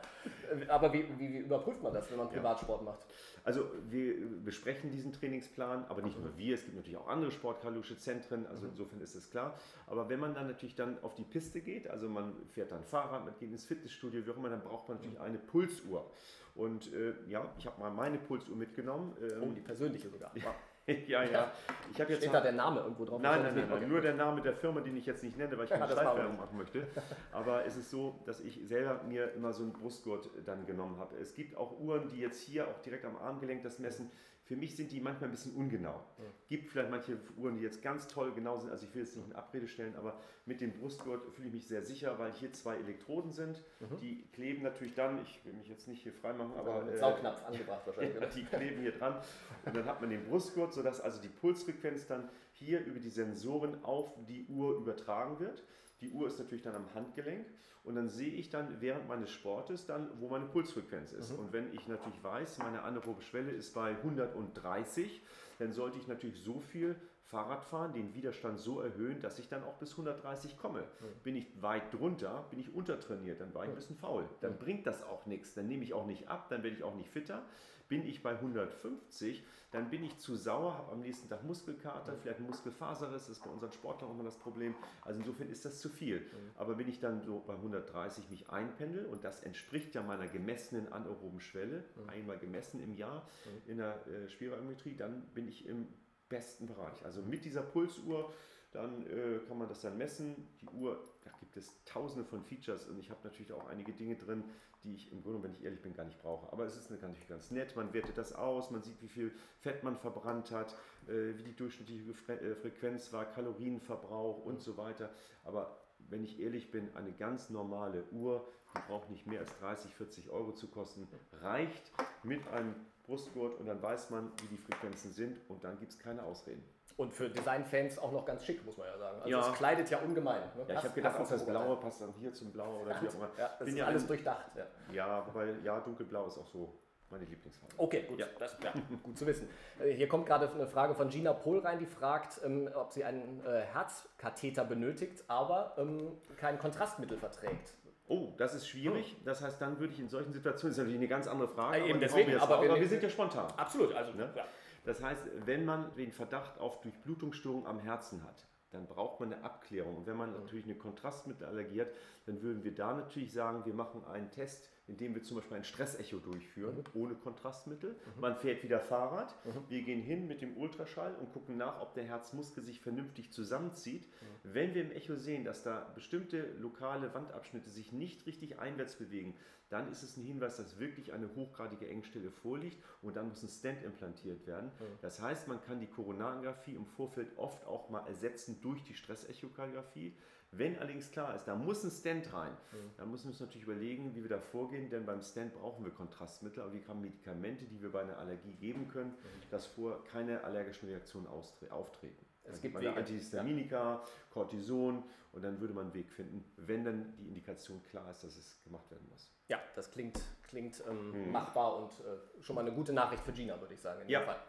Aber 0.67 0.91
wie, 0.91 1.05
wie, 1.17 1.33
wie, 1.33 1.37
überprüft 1.37 1.81
man 1.81 1.93
das, 1.93 2.09
wenn 2.11 2.17
man 2.17 2.29
Privatsport 2.29 2.83
macht? 2.83 3.05
Also 3.43 3.65
wir 3.89 4.15
besprechen 4.43 4.91
diesen 4.91 5.13
Trainingsplan, 5.13 5.85
aber 5.89 6.01
nicht 6.01 6.19
nur 6.19 6.37
wir, 6.37 6.53
es 6.53 6.63
gibt 6.63 6.75
natürlich 6.75 6.97
auch 6.97 7.07
andere 7.07 7.31
sportkardiologische 7.31 7.97
Zentren, 7.97 8.45
also 8.45 8.63
mhm. 8.63 8.71
insofern 8.71 9.01
ist 9.01 9.15
es 9.15 9.29
klar. 9.29 9.57
Aber 9.87 10.09
wenn 10.09 10.19
man 10.19 10.35
dann 10.35 10.47
natürlich 10.47 10.75
dann 10.75 11.01
auf 11.01 11.15
die 11.15 11.23
Piste 11.23 11.61
geht, 11.61 11.89
also 11.89 12.00
man 12.07 12.33
fährt 12.49 12.71
dann 12.71 12.83
Fahrrad, 12.83 13.25
man 13.25 13.33
geht 13.39 13.51
ins 13.51 13.65
Fitnessstudio, 13.65 14.25
wie 14.25 14.31
auch 14.31 14.37
immer, 14.37 14.49
dann 14.49 14.61
braucht 14.61 14.87
man 14.89 14.97
natürlich 14.97 15.19
eine 15.19 15.37
Pulsuhr. 15.37 16.09
Und 16.55 16.93
äh, 16.93 17.13
ja, 17.27 17.49
ich 17.57 17.65
habe 17.65 17.79
mal 17.79 17.91
meine 17.91 18.17
Pulsuhr 18.17 18.55
mitgenommen. 18.55 19.15
Ähm, 19.21 19.43
oh, 19.43 19.51
die 19.51 19.61
persönliche 19.61 20.09
sogar. 20.09 20.31
Ja. 20.87 21.23
ja, 21.23 21.23
ja. 21.23 21.51
Ich 21.91 21.97
jetzt 21.99 22.17
Steht 22.17 22.33
da 22.33 22.41
der 22.41 22.53
Name 22.53 22.79
irgendwo 22.79 23.05
drauf? 23.05 23.21
Nein, 23.21 23.43
nein, 23.43 23.53
nein, 23.55 23.69
nein. 23.69 23.87
nur 23.87 24.01
der 24.01 24.15
Name 24.15 24.41
der 24.41 24.55
Firma, 24.55 24.81
den 24.81 24.97
ich 24.97 25.05
jetzt 25.05 25.23
nicht 25.23 25.37
nenne, 25.37 25.55
weil 25.55 25.65
ich 25.65 25.69
keine 25.69 25.87
Schleichwerbung 25.87 26.37
machen 26.37 26.57
möchte. 26.57 26.87
Aber 27.31 27.63
es 27.65 27.77
ist 27.77 27.91
so, 27.91 28.19
dass 28.25 28.39
ich 28.41 28.59
selber 28.67 29.03
mir 29.03 29.31
immer 29.33 29.53
so 29.53 29.61
einen 29.61 29.73
Brustgurt 29.73 30.31
dann 30.43 30.65
genommen 30.65 30.97
habe. 30.97 31.15
Es 31.17 31.35
gibt 31.35 31.55
auch 31.55 31.79
Uhren, 31.79 32.07
die 32.09 32.19
jetzt 32.19 32.41
hier 32.41 32.67
auch 32.67 32.79
direkt 32.79 33.05
am 33.05 33.15
Armgelenk 33.15 33.61
das 33.61 33.77
messen. 33.77 34.09
Für 34.51 34.57
mich 34.57 34.75
sind 34.75 34.91
die 34.91 34.99
manchmal 34.99 35.29
ein 35.29 35.31
bisschen 35.31 35.55
ungenau. 35.55 36.03
Ja. 36.17 36.25
Gibt 36.49 36.67
vielleicht 36.67 36.91
manche 36.91 37.17
Uhren, 37.37 37.55
die 37.55 37.61
jetzt 37.61 37.81
ganz 37.81 38.09
toll 38.09 38.33
genau 38.33 38.57
sind. 38.57 38.69
Also 38.69 38.85
ich 38.85 38.93
will 38.93 39.03
jetzt 39.03 39.15
nicht 39.15 39.25
in 39.25 39.33
Abrede 39.33 39.65
stellen, 39.65 39.95
aber 39.95 40.19
mit 40.45 40.59
dem 40.59 40.73
Brustgurt 40.73 41.23
fühle 41.33 41.47
ich 41.47 41.53
mich 41.53 41.67
sehr 41.69 41.83
sicher, 41.83 42.19
weil 42.19 42.33
hier 42.33 42.51
zwei 42.51 42.75
Elektroden 42.75 43.31
sind. 43.31 43.63
Mhm. 43.79 43.97
Die 44.01 44.27
kleben 44.33 44.63
natürlich 44.63 44.93
dann, 44.93 45.21
ich 45.21 45.39
will 45.45 45.53
mich 45.53 45.69
jetzt 45.69 45.87
nicht 45.87 46.03
hier 46.03 46.11
freimachen, 46.11 46.53
aber... 46.57 46.85
Saugnapf 46.97 47.41
äh, 47.43 47.45
angebracht 47.45 47.83
wahrscheinlich. 47.85 48.19
Ja, 48.19 48.25
die 48.35 48.43
kleben 48.43 48.81
hier 48.81 48.91
dran. 48.91 49.21
Und 49.63 49.73
dann 49.73 49.85
hat 49.85 50.01
man 50.01 50.09
den 50.09 50.25
Brustgurt, 50.25 50.73
sodass 50.73 50.99
also 50.99 51.21
die 51.21 51.29
Pulsfrequenz 51.29 52.07
dann 52.07 52.27
hier 52.51 52.83
über 52.83 52.99
die 52.99 53.09
Sensoren 53.09 53.81
auf 53.85 54.11
die 54.27 54.45
Uhr 54.47 54.75
übertragen 54.75 55.39
wird. 55.39 55.63
Die 56.01 56.09
Uhr 56.09 56.27
ist 56.27 56.39
natürlich 56.39 56.63
dann 56.63 56.75
am 56.75 56.93
Handgelenk 56.93 57.45
und 57.83 57.95
dann 57.95 58.09
sehe 58.09 58.31
ich 58.31 58.49
dann 58.49 58.81
während 58.81 59.07
meines 59.07 59.31
Sportes 59.31 59.85
dann, 59.85 60.09
wo 60.19 60.27
meine 60.27 60.45
Pulsfrequenz 60.45 61.13
ist. 61.13 61.31
Mhm. 61.31 61.39
Und 61.39 61.53
wenn 61.53 61.73
ich 61.73 61.87
natürlich 61.87 62.23
weiß, 62.23 62.57
meine 62.59 62.81
anaerobe 62.83 63.21
Schwelle 63.21 63.51
ist 63.51 63.73
bei 63.73 63.91
130, 63.91 65.21
dann 65.59 65.71
sollte 65.71 65.97
ich 65.97 66.07
natürlich 66.07 66.41
so 66.43 66.59
viel 66.59 66.95
Fahrrad 67.23 67.63
fahren, 67.63 67.93
den 67.93 68.13
Widerstand 68.13 68.59
so 68.59 68.81
erhöhen, 68.81 69.21
dass 69.21 69.39
ich 69.39 69.47
dann 69.47 69.63
auch 69.63 69.75
bis 69.75 69.91
130 69.91 70.57
komme. 70.57 70.81
Mhm. 70.81 71.23
Bin 71.23 71.35
ich 71.35 71.61
weit 71.61 71.93
drunter, 71.93 72.45
bin 72.49 72.59
ich 72.59 72.73
untertrainiert, 72.73 73.39
dann 73.39 73.53
war 73.53 73.63
ich 73.63 73.69
ein 73.69 73.75
bisschen 73.75 73.95
faul. 73.95 74.27
Dann 74.41 74.53
mhm. 74.53 74.59
bringt 74.59 74.87
das 74.87 75.03
auch 75.03 75.25
nichts. 75.25 75.53
Dann 75.53 75.67
nehme 75.67 75.83
ich 75.83 75.93
auch 75.93 76.05
nicht 76.05 76.27
ab, 76.27 76.49
dann 76.49 76.63
werde 76.63 76.75
ich 76.75 76.83
auch 76.83 76.95
nicht 76.95 77.09
fitter. 77.09 77.43
Bin 77.87 78.05
ich 78.05 78.23
bei 78.23 78.31
150, 78.31 79.43
dann 79.71 79.89
bin 79.89 80.03
ich 80.03 80.17
zu 80.17 80.37
sauer, 80.37 80.77
habe 80.77 80.93
am 80.93 81.01
nächsten 81.01 81.27
Tag 81.27 81.43
Muskelkater, 81.43 82.15
vielleicht 82.15 82.39
Muskelfaserriss, 82.39 83.27
das 83.27 83.37
ist 83.37 83.43
bei 83.43 83.49
unseren 83.49 83.71
Sportlern 83.73 84.11
immer 84.11 84.23
das 84.23 84.37
Problem. 84.37 84.75
Also 85.01 85.19
insofern 85.19 85.49
ist 85.49 85.65
das 85.65 85.79
zu 85.79 85.89
viel. 85.89 86.25
Aber 86.55 86.77
wenn 86.77 86.87
ich 86.87 87.01
dann 87.01 87.21
so 87.21 87.43
bei 87.45 87.53
130 87.53 88.29
mich 88.29 88.49
einpendel 88.49 89.05
und 89.07 89.25
das 89.25 89.43
entspricht 89.43 89.93
ja 89.93 90.03
meiner 90.03 90.27
gemessenen 90.27 90.91
anaeroben 90.91 91.41
Schwelle, 91.41 91.83
einmal 92.07 92.37
gemessen 92.37 92.81
im 92.81 92.93
Jahr 92.93 93.27
in 93.65 93.77
der 93.77 94.07
äh, 94.07 94.29
Spirometrie, 94.29 94.95
dann 94.95 95.23
bin 95.33 95.47
ich 95.47 95.65
im 95.65 95.87
besten 96.31 96.65
Bereich. 96.65 97.05
Also 97.05 97.21
mit 97.21 97.45
dieser 97.45 97.61
Pulsuhr 97.61 98.33
dann 98.71 99.05
äh, 99.07 99.39
kann 99.47 99.57
man 99.57 99.67
das 99.67 99.81
dann 99.81 99.97
messen. 99.97 100.47
Die 100.61 100.67
Uhr, 100.69 101.03
da 101.23 101.31
gibt 101.39 101.57
es 101.57 101.69
tausende 101.85 102.23
von 102.23 102.43
Features 102.43 102.87
und 102.87 102.97
ich 102.99 103.09
habe 103.09 103.19
natürlich 103.23 103.51
auch 103.51 103.67
einige 103.67 103.91
Dinge 103.91 104.15
drin, 104.15 104.43
die 104.83 104.95
ich 104.95 105.11
im 105.11 105.21
Grunde, 105.21 105.43
wenn 105.43 105.51
ich 105.51 105.63
ehrlich 105.63 105.81
bin, 105.81 105.93
gar 105.93 106.05
nicht 106.05 106.19
brauche. 106.21 106.51
Aber 106.51 106.65
es 106.65 106.75
ist 106.75 106.89
natürlich 106.89 107.27
ganz 107.27 107.51
nett, 107.51 107.75
man 107.75 107.93
wertet 107.93 108.17
das 108.17 108.33
aus, 108.33 108.71
man 108.71 108.81
sieht, 108.81 109.01
wie 109.01 109.09
viel 109.09 109.31
Fett 109.59 109.83
man 109.83 109.97
verbrannt 109.97 110.51
hat, 110.51 110.73
äh, 111.07 111.37
wie 111.37 111.43
die 111.43 111.55
durchschnittliche 111.55 112.13
Fre 112.13 112.39
äh, 112.39 112.55
Frequenz 112.55 113.11
war, 113.11 113.25
Kalorienverbrauch 113.25 114.43
und 114.45 114.61
so 114.61 114.77
weiter. 114.77 115.09
Aber 115.43 115.77
wenn 116.09 116.23
ich 116.23 116.39
ehrlich 116.39 116.71
bin, 116.71 116.95
eine 116.95 117.11
ganz 117.11 117.49
normale 117.49 118.05
Uhr, 118.11 118.47
die 118.75 118.81
braucht 118.87 119.09
nicht 119.09 119.27
mehr 119.27 119.41
als 119.41 119.55
30, 119.59 119.93
40 119.93 120.29
Euro 120.29 120.53
zu 120.53 120.67
kosten, 120.67 121.07
reicht 121.41 121.91
mit 122.23 122.47
einem 122.47 122.73
Brustgurt 123.11 123.59
und 123.59 123.67
dann 123.67 123.81
weiß 123.81 124.09
man, 124.09 124.31
wie 124.41 124.47
die 124.47 124.57
Frequenzen 124.57 125.11
sind 125.11 125.37
und 125.49 125.61
dann 125.65 125.77
gibt 125.77 125.91
es 125.91 125.99
keine 125.99 126.23
Ausreden. 126.23 126.63
Und 126.95 127.13
für 127.13 127.29
Designfans 127.29 127.99
auch 127.99 128.11
noch 128.11 128.25
ganz 128.25 128.45
schick, 128.45 128.65
muss 128.65 128.77
man 128.77 128.87
ja 128.87 128.97
sagen. 128.97 129.17
Also 129.17 129.29
ja. 129.29 129.51
es 129.51 129.53
kleidet 129.53 129.89
ja 129.89 129.99
ungemein. 129.99 130.41
Ne? 130.55 130.65
Ja, 130.67 130.75
ich 130.75 130.83
habe 130.83 130.93
gedacht, 130.93 131.19
das 131.29 131.45
Blaue 131.45 131.75
passt 131.77 132.01
dann 132.01 132.13
hier 132.19 132.31
zum 132.33 132.51
Blau 132.51 132.81
oder 132.81 133.01
wie 133.01 133.09
auch 133.09 133.15
immer. 133.15 133.29
Ja, 133.37 133.49
das 133.49 133.59
Bin 133.59 133.67
ist 133.69 133.75
ja 133.75 133.85
alles 133.85 134.03
ein, 134.03 134.07
durchdacht. 134.07 134.51
Ja. 134.55 134.65
ja, 134.93 135.27
wobei, 135.27 135.55
ja, 135.63 135.79
dunkelblau 135.79 136.27
ist 136.27 136.37
auch 136.37 136.47
so 136.47 136.73
meine 137.09 137.25
Lieblingsfarbe. 137.25 137.73
Okay, 137.77 138.03
gut, 138.03 138.19
ja. 138.19 138.27
Das, 138.39 138.57
ja, 138.63 138.73
gut 139.03 139.17
zu 139.17 139.25
wissen. 139.25 139.49
Äh, 139.79 139.91
hier 139.91 140.07
kommt 140.07 140.25
gerade 140.25 140.49
eine 140.49 140.67
Frage 140.67 140.95
von 140.95 141.09
Gina 141.09 141.33
Pohl 141.33 141.59
rein, 141.59 141.79
die 141.79 141.85
fragt, 141.85 142.39
ähm, 142.45 142.69
ob 142.73 142.93
sie 142.93 143.03
einen 143.03 143.43
äh, 143.45 143.61
Herzkatheter 143.61 144.63
benötigt, 144.63 145.23
aber 145.27 145.75
ähm, 145.77 146.13
kein 146.37 146.59
Kontrastmittel 146.59 147.17
verträgt. 147.17 147.73
Oh, 148.11 148.33
das 148.37 148.53
ist 148.53 148.67
schwierig. 148.67 149.11
Hm. 149.11 149.23
Das 149.23 149.41
heißt, 149.41 149.61
dann 149.61 149.79
würde 149.79 149.93
ich 149.93 149.99
in 150.01 150.09
solchen 150.09 150.33
Situationen, 150.33 150.71
das 150.71 150.77
ist 150.77 150.83
natürlich 150.83 150.99
eine 150.99 151.07
ganz 151.07 151.27
andere 151.27 151.47
Frage. 151.47 151.77
Ja, 151.77 151.85
eben 151.85 152.01
deswegen, 152.01 152.35
aber, 152.37 152.55
aber, 152.55 152.67
wir, 152.67 152.81
wir, 152.81 152.87
sind 152.89 153.01
ja 153.01 153.09
spontan. 153.09 153.49
Absolut, 153.55 153.93
also 153.93 154.11
ne? 154.11 154.29
ja. 154.35 154.43
Das 154.83 155.01
heißt, 155.01 155.23
wenn 155.45 155.63
man 155.63 155.95
den 155.95 156.11
Verdacht 156.11 156.59
auf 156.59 156.81
Durchblutungsstörung 156.81 157.65
am 157.65 157.79
Herzen 157.79 158.21
hat, 158.25 158.45
dann 158.71 158.85
braucht 158.85 159.21
man 159.21 159.31
eine 159.31 159.41
Abklärung. 159.45 159.95
Und 159.95 160.07
wenn 160.07 160.17
man 160.17 160.33
natürlich 160.33 160.65
eine 160.65 160.75
Kontrastmittelallergie 160.75 161.81
hat, 161.81 161.87
dann 162.25 162.41
würden 162.41 162.63
wir 162.63 162.73
da 162.73 162.93
natürlich 162.93 163.33
sagen, 163.33 163.65
wir 163.65 163.73
machen 163.73 164.03
einen 164.05 164.31
Test 164.31 164.71
indem 164.91 165.15
wir 165.15 165.23
zum 165.23 165.37
Beispiel 165.37 165.57
ein 165.57 165.63
Stressecho 165.63 166.17
durchführen, 166.17 166.77
mhm. 166.77 167.01
ohne 167.01 167.15
Kontrastmittel. 167.15 167.91
Mhm. 167.91 168.21
Man 168.21 168.35
fährt 168.35 168.63
wieder 168.63 168.79
Fahrrad. 168.79 169.33
Mhm. 169.45 169.69
Wir 169.69 169.81
gehen 169.83 170.01
hin 170.01 170.27
mit 170.27 170.41
dem 170.41 170.57
Ultraschall 170.57 171.15
und 171.15 171.31
gucken 171.31 171.57
nach, 171.57 171.81
ob 171.81 171.93
der 171.93 172.03
Herzmuskel 172.03 172.63
sich 172.63 172.81
vernünftig 172.81 173.31
zusammenzieht. 173.31 174.03
Mhm. 174.03 174.53
Wenn 174.53 174.73
wir 174.75 174.81
im 174.81 174.91
Echo 174.91 175.15
sehen, 175.15 175.45
dass 175.45 175.63
da 175.63 175.91
bestimmte 175.95 176.53
lokale 176.59 177.13
Wandabschnitte 177.13 177.69
sich 177.69 177.91
nicht 177.91 178.25
richtig 178.25 178.59
einwärts 178.59 178.95
bewegen, 178.95 179.35
dann 179.69 179.89
ist 179.89 180.03
es 180.03 180.17
ein 180.17 180.25
Hinweis, 180.25 180.57
dass 180.57 180.79
wirklich 180.79 181.13
eine 181.13 181.33
hochgradige 181.33 181.87
Engstelle 181.87 182.29
vorliegt 182.29 182.83
und 183.01 183.15
dann 183.15 183.29
muss 183.29 183.41
ein 183.41 183.47
Stent 183.47 183.83
implantiert 183.83 184.45
werden. 184.45 184.65
Mhm. 184.65 184.83
Das 185.01 185.21
heißt, 185.21 185.47
man 185.47 185.61
kann 185.61 185.79
die 185.79 185.87
Koronarangiographie 185.87 186.75
im 186.75 186.85
Vorfeld 186.85 187.37
oft 187.37 187.65
auch 187.65 187.89
mal 187.89 188.05
ersetzen 188.07 188.59
durch 188.61 188.83
die 188.83 188.95
Stressechokardiographie. 188.95 190.13
Wenn 190.51 190.77
allerdings 190.77 191.09
klar 191.11 191.33
ist, 191.35 191.45
da 191.45 191.55
muss 191.55 191.83
ein 191.83 191.91
Stent 191.91 192.33
rein, 192.33 192.51
mhm. 192.51 192.91
dann 192.97 193.09
müssen 193.09 193.25
wir 193.25 193.31
uns 193.31 193.39
natürlich 193.39 193.63
überlegen, 193.63 194.13
wie 194.15 194.21
wir 194.21 194.29
da 194.29 194.39
vorgehen, 194.39 194.89
denn 194.89 195.05
beim 195.05 195.21
Stent 195.21 195.53
brauchen 195.53 195.85
wir 195.85 195.91
Kontrastmittel, 195.91 196.61
aber 196.61 196.73
wir 196.73 196.85
haben 196.87 196.99
Medikamente, 196.99 197.65
die 197.65 197.81
wir 197.81 197.91
bei 197.91 198.01
einer 198.01 198.17
Allergie 198.17 198.53
geben 198.55 198.89
können, 198.89 199.11
mhm. 199.11 199.49
dass 199.49 199.65
vor 199.65 200.03
keine 200.03 200.43
allergischen 200.43 200.89
Reaktionen 200.89 201.27
auftreten. 201.27 202.25
Es 202.43 202.53
dann 202.53 202.61
gibt 202.61 202.81
Wege. 202.81 202.93
Antihistaminika. 202.95 204.03
Cortison 204.29 205.03
und 205.31 205.41
dann 205.41 205.59
würde 205.59 205.73
man 205.73 205.85
einen 205.85 205.93
Weg 205.93 206.11
finden, 206.11 206.43
wenn 206.57 206.83
dann 206.83 207.15
die 207.17 207.27
Indikation 207.27 207.81
klar 207.83 208.09
ist, 208.11 208.23
dass 208.23 208.35
es 208.35 208.61
gemacht 208.63 208.89
werden 208.91 209.07
muss. 209.09 209.31
Ja, 209.47 209.59
das 209.75 209.89
klingt, 209.91 210.19
klingt 210.47 210.81
ähm, 210.89 211.13
hm. 211.13 211.31
machbar 211.31 211.77
und 211.77 211.91
äh, 211.99 212.41
schon 212.41 212.55
mal 212.55 212.61
eine 212.61 212.73
gute 212.73 212.93
Nachricht 212.93 213.23
für 213.23 213.31
Gina, 213.31 213.59
würde 213.59 213.73
ich 213.73 213.81
sagen. 213.81 214.01
ja. 214.07 214.21
Fall. 214.21 214.39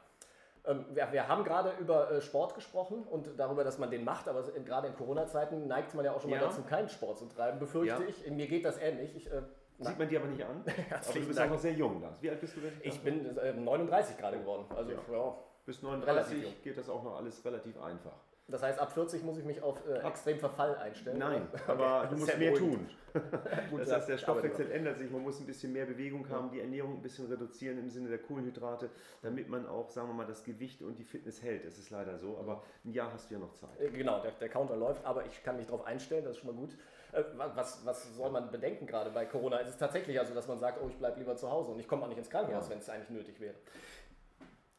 Ähm, 0.65 0.85
wir, 0.93 1.11
wir, 1.11 1.29
haben 1.29 1.43
gerade 1.43 1.73
über 1.81 2.11
äh, 2.11 2.21
Sport 2.21 2.55
gesprochen 2.55 3.03
und 3.03 3.39
darüber, 3.39 3.65
dass 3.65 3.79
man 3.79 3.91
den 3.91 4.05
macht, 4.05 4.29
aber 4.29 4.45
gerade 4.65 4.87
in 4.87 4.95
Corona-Zeiten 4.95 5.67
neigt 5.67 5.95
man 5.95 6.05
ja 6.05 6.13
auch 6.13 6.21
schon 6.21 6.31
mal 6.31 6.39
dazu, 6.39 6.63
keinen 6.63 6.89
Sport 6.89 7.19
zu 7.19 7.27
treiben, 7.27 7.59
befürchte 7.59 8.03
ja. 8.03 8.09
ich. 8.09 8.31
Mir 8.31 8.47
geht 8.47 8.65
das 8.65 8.79
ähnlich. 8.79 9.17
Ich, 9.17 9.31
äh, 9.31 9.43
Sieht 9.79 9.99
man 9.99 10.09
dir 10.09 10.21
aber 10.21 10.29
nicht 10.29 10.45
an. 10.45 10.65
aber 10.91 11.19
du 11.19 11.27
bist 11.27 11.41
auch 11.41 11.49
noch 11.49 11.59
sehr 11.59 11.73
jung, 11.73 12.01
Lars. 12.01 12.23
Wie 12.23 12.31
alt 12.31 12.41
bist 12.41 12.57
du 12.57 12.61
denn? 12.61 12.73
Ich 12.83 13.01
bin 13.01 13.37
äh, 13.37 13.53
39 13.53 14.17
gerade 14.17 14.39
geworden. 14.39 14.65
Also, 14.77 14.93
ja. 14.93 15.35
Bis 15.65 15.83
39 15.83 16.63
geht 16.63 16.79
das 16.79 16.89
auch 16.89 17.03
noch 17.03 17.17
alles 17.17 17.45
relativ 17.45 17.81
einfach. 17.81 18.15
Das 18.49 18.63
heißt, 18.63 18.79
ab 18.79 18.93
40 18.93 19.23
muss 19.23 19.39
ich 19.39 19.45
mich 19.45 19.63
auf 19.63 19.79
äh, 19.89 20.07
extrem 20.07 20.39
Verfall 20.39 20.77
einstellen? 20.77 21.19
Nein, 21.19 21.49
aber 21.67 22.07
du 22.11 22.17
musst 22.17 22.37
mehr 22.39 22.55
tun. 22.55 22.89
das 23.79 23.93
heißt, 23.93 24.09
der 24.09 24.19
Stoffwechsel 24.19 24.71
ändert 24.71 24.99
sich, 24.99 25.11
man 25.11 25.23
muss 25.23 25.39
ein 25.41 25.47
bisschen 25.47 25.73
mehr 25.73 25.87
Bewegung 25.87 26.29
haben, 26.29 26.51
die 26.51 26.61
Ernährung 26.61 26.95
ein 26.95 27.03
bisschen 27.03 27.27
reduzieren 27.27 27.79
im 27.79 27.89
Sinne 27.89 28.09
der 28.09 28.19
Kohlenhydrate, 28.19 28.91
damit 29.23 29.49
man 29.49 29.67
auch, 29.67 29.91
sagen 29.91 30.09
wir 30.09 30.15
mal, 30.15 30.27
das 30.27 30.43
Gewicht 30.43 30.83
und 30.83 30.99
die 30.99 31.05
Fitness 31.05 31.43
hält. 31.43 31.65
Es 31.65 31.79
ist 31.79 31.91
leider 31.91 32.19
so, 32.19 32.37
aber 32.39 32.63
ein 32.85 32.93
Jahr 32.93 33.13
hast 33.13 33.31
du 33.31 33.35
ja 33.35 33.41
noch 33.41 33.53
Zeit. 33.53 33.81
Äh, 33.81 33.91
genau, 33.91 34.21
der, 34.21 34.33
der 34.33 34.49
Counter 34.49 34.77
läuft, 34.77 35.05
aber 35.05 35.25
ich 35.27 35.43
kann 35.43 35.57
mich 35.57 35.67
darauf 35.67 35.87
einstellen, 35.87 36.25
das 36.25 36.37
ist 36.37 36.43
schon 36.43 36.55
mal 36.55 36.61
gut. 36.61 36.77
Äh, 37.13 37.23
was, 37.37 37.85
was 37.85 38.17
soll 38.17 38.31
man 38.31 38.51
bedenken 38.51 38.87
gerade 38.87 39.11
bei 39.11 39.27
Corona? 39.27 39.61
Es 39.61 39.69
ist 39.69 39.79
tatsächlich 39.79 40.19
also, 40.19 40.35
dass 40.35 40.49
man 40.49 40.59
sagt, 40.59 40.79
oh, 40.83 40.89
ich 40.89 40.97
bleibe 40.97 41.19
lieber 41.19 41.37
zu 41.37 41.51
Hause 41.51 41.73
und 41.73 41.79
ich 41.79 41.87
komme 41.87 42.05
auch 42.05 42.09
nicht 42.09 42.19
ins 42.19 42.31
Krankenhaus, 42.31 42.65
ja. 42.65 42.71
wenn 42.71 42.79
es 42.79 42.89
eigentlich 42.89 43.11
nötig 43.11 43.39
wäre. 43.41 43.55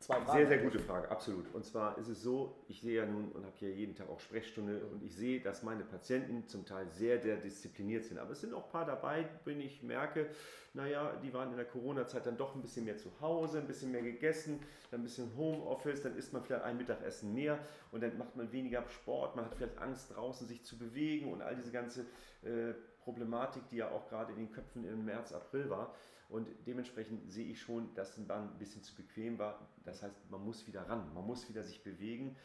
Zwei 0.03 0.15
Fragen. 0.15 0.37
Sehr, 0.37 0.47
sehr 0.47 0.57
gute 0.57 0.79
Frage, 0.79 1.09
absolut. 1.09 1.45
Und 1.53 1.63
zwar 1.63 1.97
ist 1.97 2.09
es 2.09 2.21
so, 2.21 2.53
ich 2.67 2.81
sehe 2.81 2.97
ja 2.97 3.05
nun 3.05 3.31
und 3.31 3.45
habe 3.45 3.55
hier 3.55 3.71
jeden 3.71 3.95
Tag 3.95 4.09
auch 4.09 4.19
Sprechstunde 4.19 4.85
und 4.91 5.01
ich 5.01 5.15
sehe, 5.15 5.39
dass 5.39 5.63
meine 5.63 5.85
Patienten 5.85 6.45
zum 6.45 6.65
Teil 6.65 6.89
sehr, 6.91 7.21
sehr 7.21 7.37
diszipliniert 7.37 8.03
sind. 8.03 8.17
Aber 8.17 8.31
es 8.31 8.41
sind 8.41 8.53
auch 8.53 8.65
ein 8.65 8.71
paar 8.71 8.85
dabei, 8.85 9.29
wenn 9.45 9.61
ich 9.61 9.81
merke, 9.81 10.29
naja, 10.73 11.13
die 11.23 11.33
waren 11.33 11.51
in 11.51 11.55
der 11.55 11.65
Corona-Zeit 11.67 12.25
dann 12.25 12.35
doch 12.35 12.53
ein 12.53 12.61
bisschen 12.61 12.83
mehr 12.83 12.97
zu 12.97 13.09
Hause, 13.21 13.59
ein 13.59 13.67
bisschen 13.67 13.93
mehr 13.93 14.01
gegessen, 14.01 14.59
dann 14.91 14.99
ein 14.99 15.03
bisschen 15.03 15.31
Homeoffice, 15.37 16.01
dann 16.01 16.17
isst 16.17 16.33
man 16.33 16.43
vielleicht 16.43 16.65
ein 16.65 16.75
Mittagessen 16.75 17.33
mehr 17.33 17.59
und 17.93 18.03
dann 18.03 18.17
macht 18.17 18.35
man 18.35 18.51
weniger 18.51 18.83
Sport, 18.89 19.37
man 19.37 19.45
hat 19.45 19.55
vielleicht 19.55 19.77
Angst 19.77 20.13
draußen 20.13 20.47
sich 20.47 20.65
zu 20.65 20.77
bewegen 20.77 21.31
und 21.31 21.41
all 21.41 21.55
diese 21.55 21.71
ganze 21.71 22.01
äh, 22.41 22.73
Problematik, 23.03 23.69
die 23.69 23.77
ja 23.77 23.89
auch 23.89 24.09
gerade 24.09 24.33
in 24.33 24.39
den 24.39 24.51
Köpfen 24.51 24.83
im 24.83 25.05
März, 25.05 25.31
April 25.31 25.69
war. 25.69 25.93
Und 26.29 26.47
dementsprechend 26.65 27.31
sehe 27.31 27.45
ich 27.45 27.61
schon, 27.61 27.93
dass 27.95 28.17
ein 28.17 28.27
Bahn 28.27 28.49
ein 28.53 28.57
bisschen 28.57 28.83
zu 28.83 28.95
bequem 28.95 29.37
war. 29.37 29.67
Das 29.83 30.01
heißt, 30.01 30.15
man 30.29 30.43
muss 30.43 30.67
wieder 30.67 30.89
ran, 30.89 31.13
man 31.13 31.25
muss 31.25 31.47
wieder 31.49 31.63
sich 31.63 31.83
bewegen. 31.83 32.35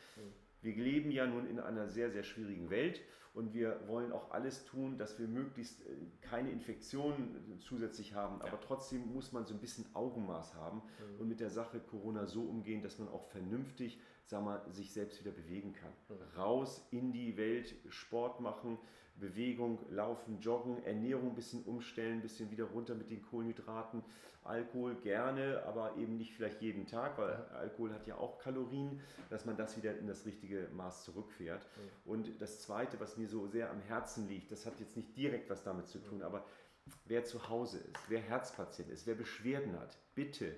Wir 0.60 0.74
leben 0.74 1.10
ja 1.10 1.26
nun 1.26 1.46
in 1.46 1.60
einer 1.60 1.86
sehr, 1.88 2.10
sehr 2.10 2.24
schwierigen 2.24 2.68
Welt 2.68 3.00
und 3.34 3.54
wir 3.54 3.86
wollen 3.86 4.10
auch 4.10 4.32
alles 4.32 4.64
tun, 4.64 4.98
dass 4.98 5.18
wir 5.18 5.28
möglichst 5.28 5.80
äh, 5.82 5.94
keine 6.20 6.50
Infektionen 6.50 7.58
zusätzlich 7.60 8.14
haben. 8.14 8.42
Aber 8.42 8.60
trotzdem 8.60 9.12
muss 9.14 9.30
man 9.30 9.46
so 9.46 9.54
ein 9.54 9.60
bisschen 9.60 9.86
Augenmaß 9.94 10.54
haben 10.54 10.78
mhm. 10.78 11.20
und 11.20 11.28
mit 11.28 11.38
der 11.38 11.50
Sache 11.50 11.78
Corona 11.78 12.26
so 12.26 12.42
umgehen, 12.42 12.82
dass 12.82 12.98
man 12.98 13.08
auch 13.08 13.24
vernünftig 13.28 14.00
sag 14.24 14.44
mal, 14.44 14.62
sich 14.70 14.92
selbst 14.92 15.20
wieder 15.20 15.30
bewegen 15.30 15.72
kann. 15.72 15.92
Mhm. 16.08 16.38
Raus 16.38 16.86
in 16.90 17.12
die 17.12 17.36
Welt, 17.36 17.74
Sport 17.88 18.40
machen, 18.40 18.78
Bewegung, 19.18 19.78
Laufen, 19.90 20.40
Joggen, 20.40 20.82
Ernährung 20.84 21.30
ein 21.30 21.34
bisschen 21.34 21.64
umstellen, 21.64 22.18
ein 22.18 22.22
bisschen 22.22 22.50
wieder 22.50 22.64
runter 22.64 22.94
mit 22.94 23.10
den 23.10 23.22
Kohlenhydraten. 23.22 24.02
Alkohol 24.44 24.94
gerne, 24.96 25.62
aber 25.66 25.96
eben 25.96 26.16
nicht 26.16 26.32
vielleicht 26.32 26.62
jeden 26.62 26.86
Tag, 26.86 27.18
weil 27.18 27.34
Alkohol 27.52 27.92
hat 27.92 28.06
ja 28.06 28.16
auch 28.16 28.38
Kalorien, 28.38 29.00
dass 29.28 29.44
man 29.44 29.56
das 29.56 29.76
wieder 29.76 29.96
in 29.98 30.06
das 30.06 30.24
richtige 30.24 30.68
Maß 30.74 31.04
zurückfährt. 31.04 31.66
Und 32.04 32.40
das 32.40 32.60
Zweite, 32.60 32.98
was 32.98 33.18
mir 33.18 33.28
so 33.28 33.46
sehr 33.46 33.70
am 33.70 33.80
Herzen 33.82 34.28
liegt, 34.28 34.50
das 34.50 34.64
hat 34.64 34.80
jetzt 34.80 34.96
nicht 34.96 35.16
direkt 35.16 35.50
was 35.50 35.62
damit 35.64 35.88
zu 35.88 35.98
tun, 35.98 36.22
aber 36.22 36.46
wer 37.04 37.24
zu 37.24 37.48
Hause 37.48 37.78
ist, 37.78 38.08
wer 38.08 38.20
Herzpatient 38.20 38.88
ist, 38.88 39.06
wer 39.06 39.14
Beschwerden 39.14 39.78
hat, 39.78 39.98
bitte 40.14 40.56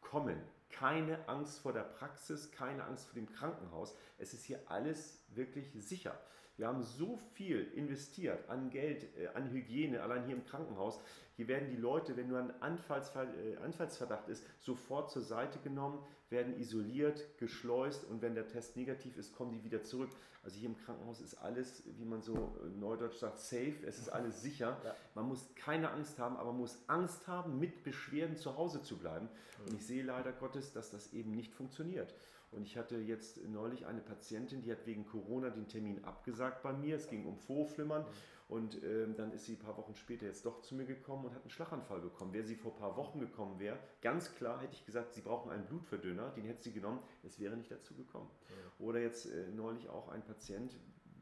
kommen. 0.00 0.40
Keine 0.70 1.28
Angst 1.28 1.60
vor 1.60 1.72
der 1.72 1.82
Praxis, 1.82 2.50
keine 2.50 2.84
Angst 2.84 3.06
vor 3.06 3.14
dem 3.14 3.28
Krankenhaus. 3.28 3.94
Es 4.18 4.34
ist 4.34 4.44
hier 4.44 4.60
alles 4.66 5.24
wirklich 5.28 5.72
sicher. 5.74 6.18
Wir 6.58 6.66
haben 6.66 6.82
so 6.82 7.16
viel 7.34 7.70
investiert 7.76 8.50
an 8.50 8.68
Geld, 8.70 9.06
äh, 9.16 9.28
an 9.28 9.50
Hygiene, 9.52 10.02
allein 10.02 10.26
hier 10.26 10.34
im 10.34 10.44
Krankenhaus. 10.44 11.00
Hier 11.38 11.46
werden 11.46 11.68
die 11.70 11.76
Leute, 11.76 12.16
wenn 12.16 12.26
nur 12.26 12.40
ein 12.40 12.50
äh, 12.50 13.56
Anfallsverdacht 13.62 14.28
ist, 14.28 14.44
sofort 14.58 15.08
zur 15.12 15.22
Seite 15.22 15.60
genommen, 15.60 16.04
werden 16.30 16.58
isoliert, 16.58 17.24
geschleust 17.38 18.04
und 18.06 18.22
wenn 18.22 18.34
der 18.34 18.48
Test 18.48 18.76
negativ 18.76 19.16
ist, 19.16 19.36
kommen 19.36 19.52
die 19.52 19.62
wieder 19.62 19.84
zurück. 19.84 20.10
Also 20.42 20.58
hier 20.58 20.68
im 20.68 20.76
Krankenhaus 20.76 21.20
ist 21.20 21.36
alles, 21.36 21.84
wie 21.96 22.04
man 22.04 22.22
so 22.22 22.58
neudeutsch 22.80 23.18
sagt, 23.18 23.38
safe, 23.38 23.76
es 23.86 24.00
ist 24.00 24.08
alles 24.08 24.42
sicher. 24.42 24.80
Ja. 24.84 24.96
Man 25.14 25.28
muss 25.28 25.54
keine 25.54 25.92
Angst 25.92 26.18
haben, 26.18 26.36
aber 26.36 26.50
man 26.50 26.62
muss 26.62 26.76
Angst 26.88 27.28
haben, 27.28 27.60
mit 27.60 27.84
Beschwerden 27.84 28.36
zu 28.36 28.56
Hause 28.56 28.82
zu 28.82 28.96
bleiben. 28.96 29.28
Und 29.64 29.74
ich 29.74 29.86
sehe 29.86 30.02
leider 30.02 30.32
Gottes, 30.32 30.72
dass 30.72 30.90
das 30.90 31.12
eben 31.12 31.36
nicht 31.36 31.54
funktioniert. 31.54 32.16
Und 32.50 32.64
ich 32.64 32.76
hatte 32.76 32.96
jetzt 32.96 33.46
neulich 33.46 33.86
eine 33.86 34.00
Patientin, 34.00 34.62
die 34.62 34.72
hat 34.72 34.86
wegen 34.86 35.06
Corona 35.06 35.50
den 35.50 35.68
Termin 35.68 36.02
abgesagt 36.04 36.64
bei 36.64 36.72
mir. 36.72 36.96
Es 36.96 37.08
ging 37.08 37.26
um 37.26 37.38
Vorflimmern. 37.38 38.04
Und 38.48 38.82
ähm, 38.82 39.14
dann 39.14 39.30
ist 39.32 39.44
sie 39.44 39.52
ein 39.52 39.58
paar 39.58 39.76
Wochen 39.76 39.94
später 39.94 40.24
jetzt 40.24 40.46
doch 40.46 40.62
zu 40.62 40.74
mir 40.74 40.86
gekommen 40.86 41.26
und 41.26 41.34
hat 41.34 41.42
einen 41.42 41.50
Schlaganfall 41.50 42.00
bekommen. 42.00 42.32
Wäre 42.32 42.44
sie 42.44 42.56
vor 42.56 42.72
ein 42.72 42.78
paar 42.78 42.96
Wochen 42.96 43.20
gekommen 43.20 43.60
wäre, 43.60 43.78
ganz 44.00 44.34
klar 44.34 44.60
hätte 44.62 44.72
ich 44.72 44.86
gesagt, 44.86 45.12
sie 45.12 45.20
brauchen 45.20 45.50
einen 45.50 45.66
Blutverdünner, 45.66 46.30
den 46.30 46.46
hätte 46.46 46.62
sie 46.62 46.72
genommen, 46.72 47.00
es 47.22 47.38
wäre 47.38 47.56
nicht 47.56 47.70
dazu 47.70 47.94
gekommen. 47.94 48.30
Ja. 48.48 48.86
Oder 48.86 49.00
jetzt 49.00 49.26
äh, 49.26 49.48
neulich 49.54 49.90
auch 49.90 50.08
ein 50.08 50.24
Patient, 50.24 50.74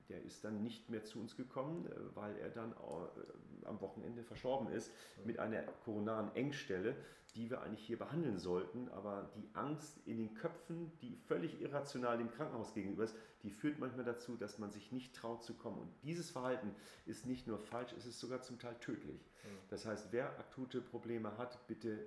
der 0.08 0.22
ist 0.22 0.44
dann 0.44 0.62
nicht 0.62 0.88
mehr 0.88 1.04
zu 1.04 1.18
uns 1.18 1.36
gekommen, 1.36 1.86
äh, 1.86 2.16
weil 2.16 2.36
er 2.36 2.50
dann 2.50 2.72
äh, 2.72 3.66
am 3.66 3.80
Wochenende 3.80 4.22
verstorben 4.22 4.70
ist 4.70 4.92
mit 5.24 5.40
einer 5.40 5.62
koronaren 5.84 6.34
Engstelle 6.36 6.94
die 7.36 7.50
wir 7.50 7.62
eigentlich 7.62 7.84
hier 7.86 7.98
behandeln 7.98 8.38
sollten. 8.38 8.88
Aber 8.88 9.30
die 9.36 9.48
Angst 9.54 9.98
in 10.06 10.16
den 10.16 10.34
Köpfen, 10.34 10.90
die 11.02 11.14
völlig 11.26 11.60
irrational 11.60 12.18
dem 12.18 12.30
Krankenhaus 12.30 12.74
gegenüber 12.74 13.04
ist, 13.04 13.16
die 13.42 13.50
führt 13.50 13.78
manchmal 13.78 14.04
dazu, 14.04 14.36
dass 14.36 14.58
man 14.58 14.70
sich 14.72 14.90
nicht 14.90 15.14
traut 15.14 15.44
zu 15.44 15.54
kommen. 15.54 15.78
Und 15.78 15.90
dieses 16.02 16.30
Verhalten 16.30 16.74
ist 17.04 17.26
nicht 17.26 17.46
nur 17.46 17.58
falsch, 17.58 17.92
es 17.96 18.06
ist 18.06 18.18
sogar 18.18 18.42
zum 18.42 18.58
Teil 18.58 18.74
tödlich. 18.80 19.20
Das 19.68 19.86
heißt, 19.86 20.08
wer 20.10 20.30
akute 20.38 20.80
Probleme 20.80 21.36
hat, 21.38 21.66
bitte 21.68 22.06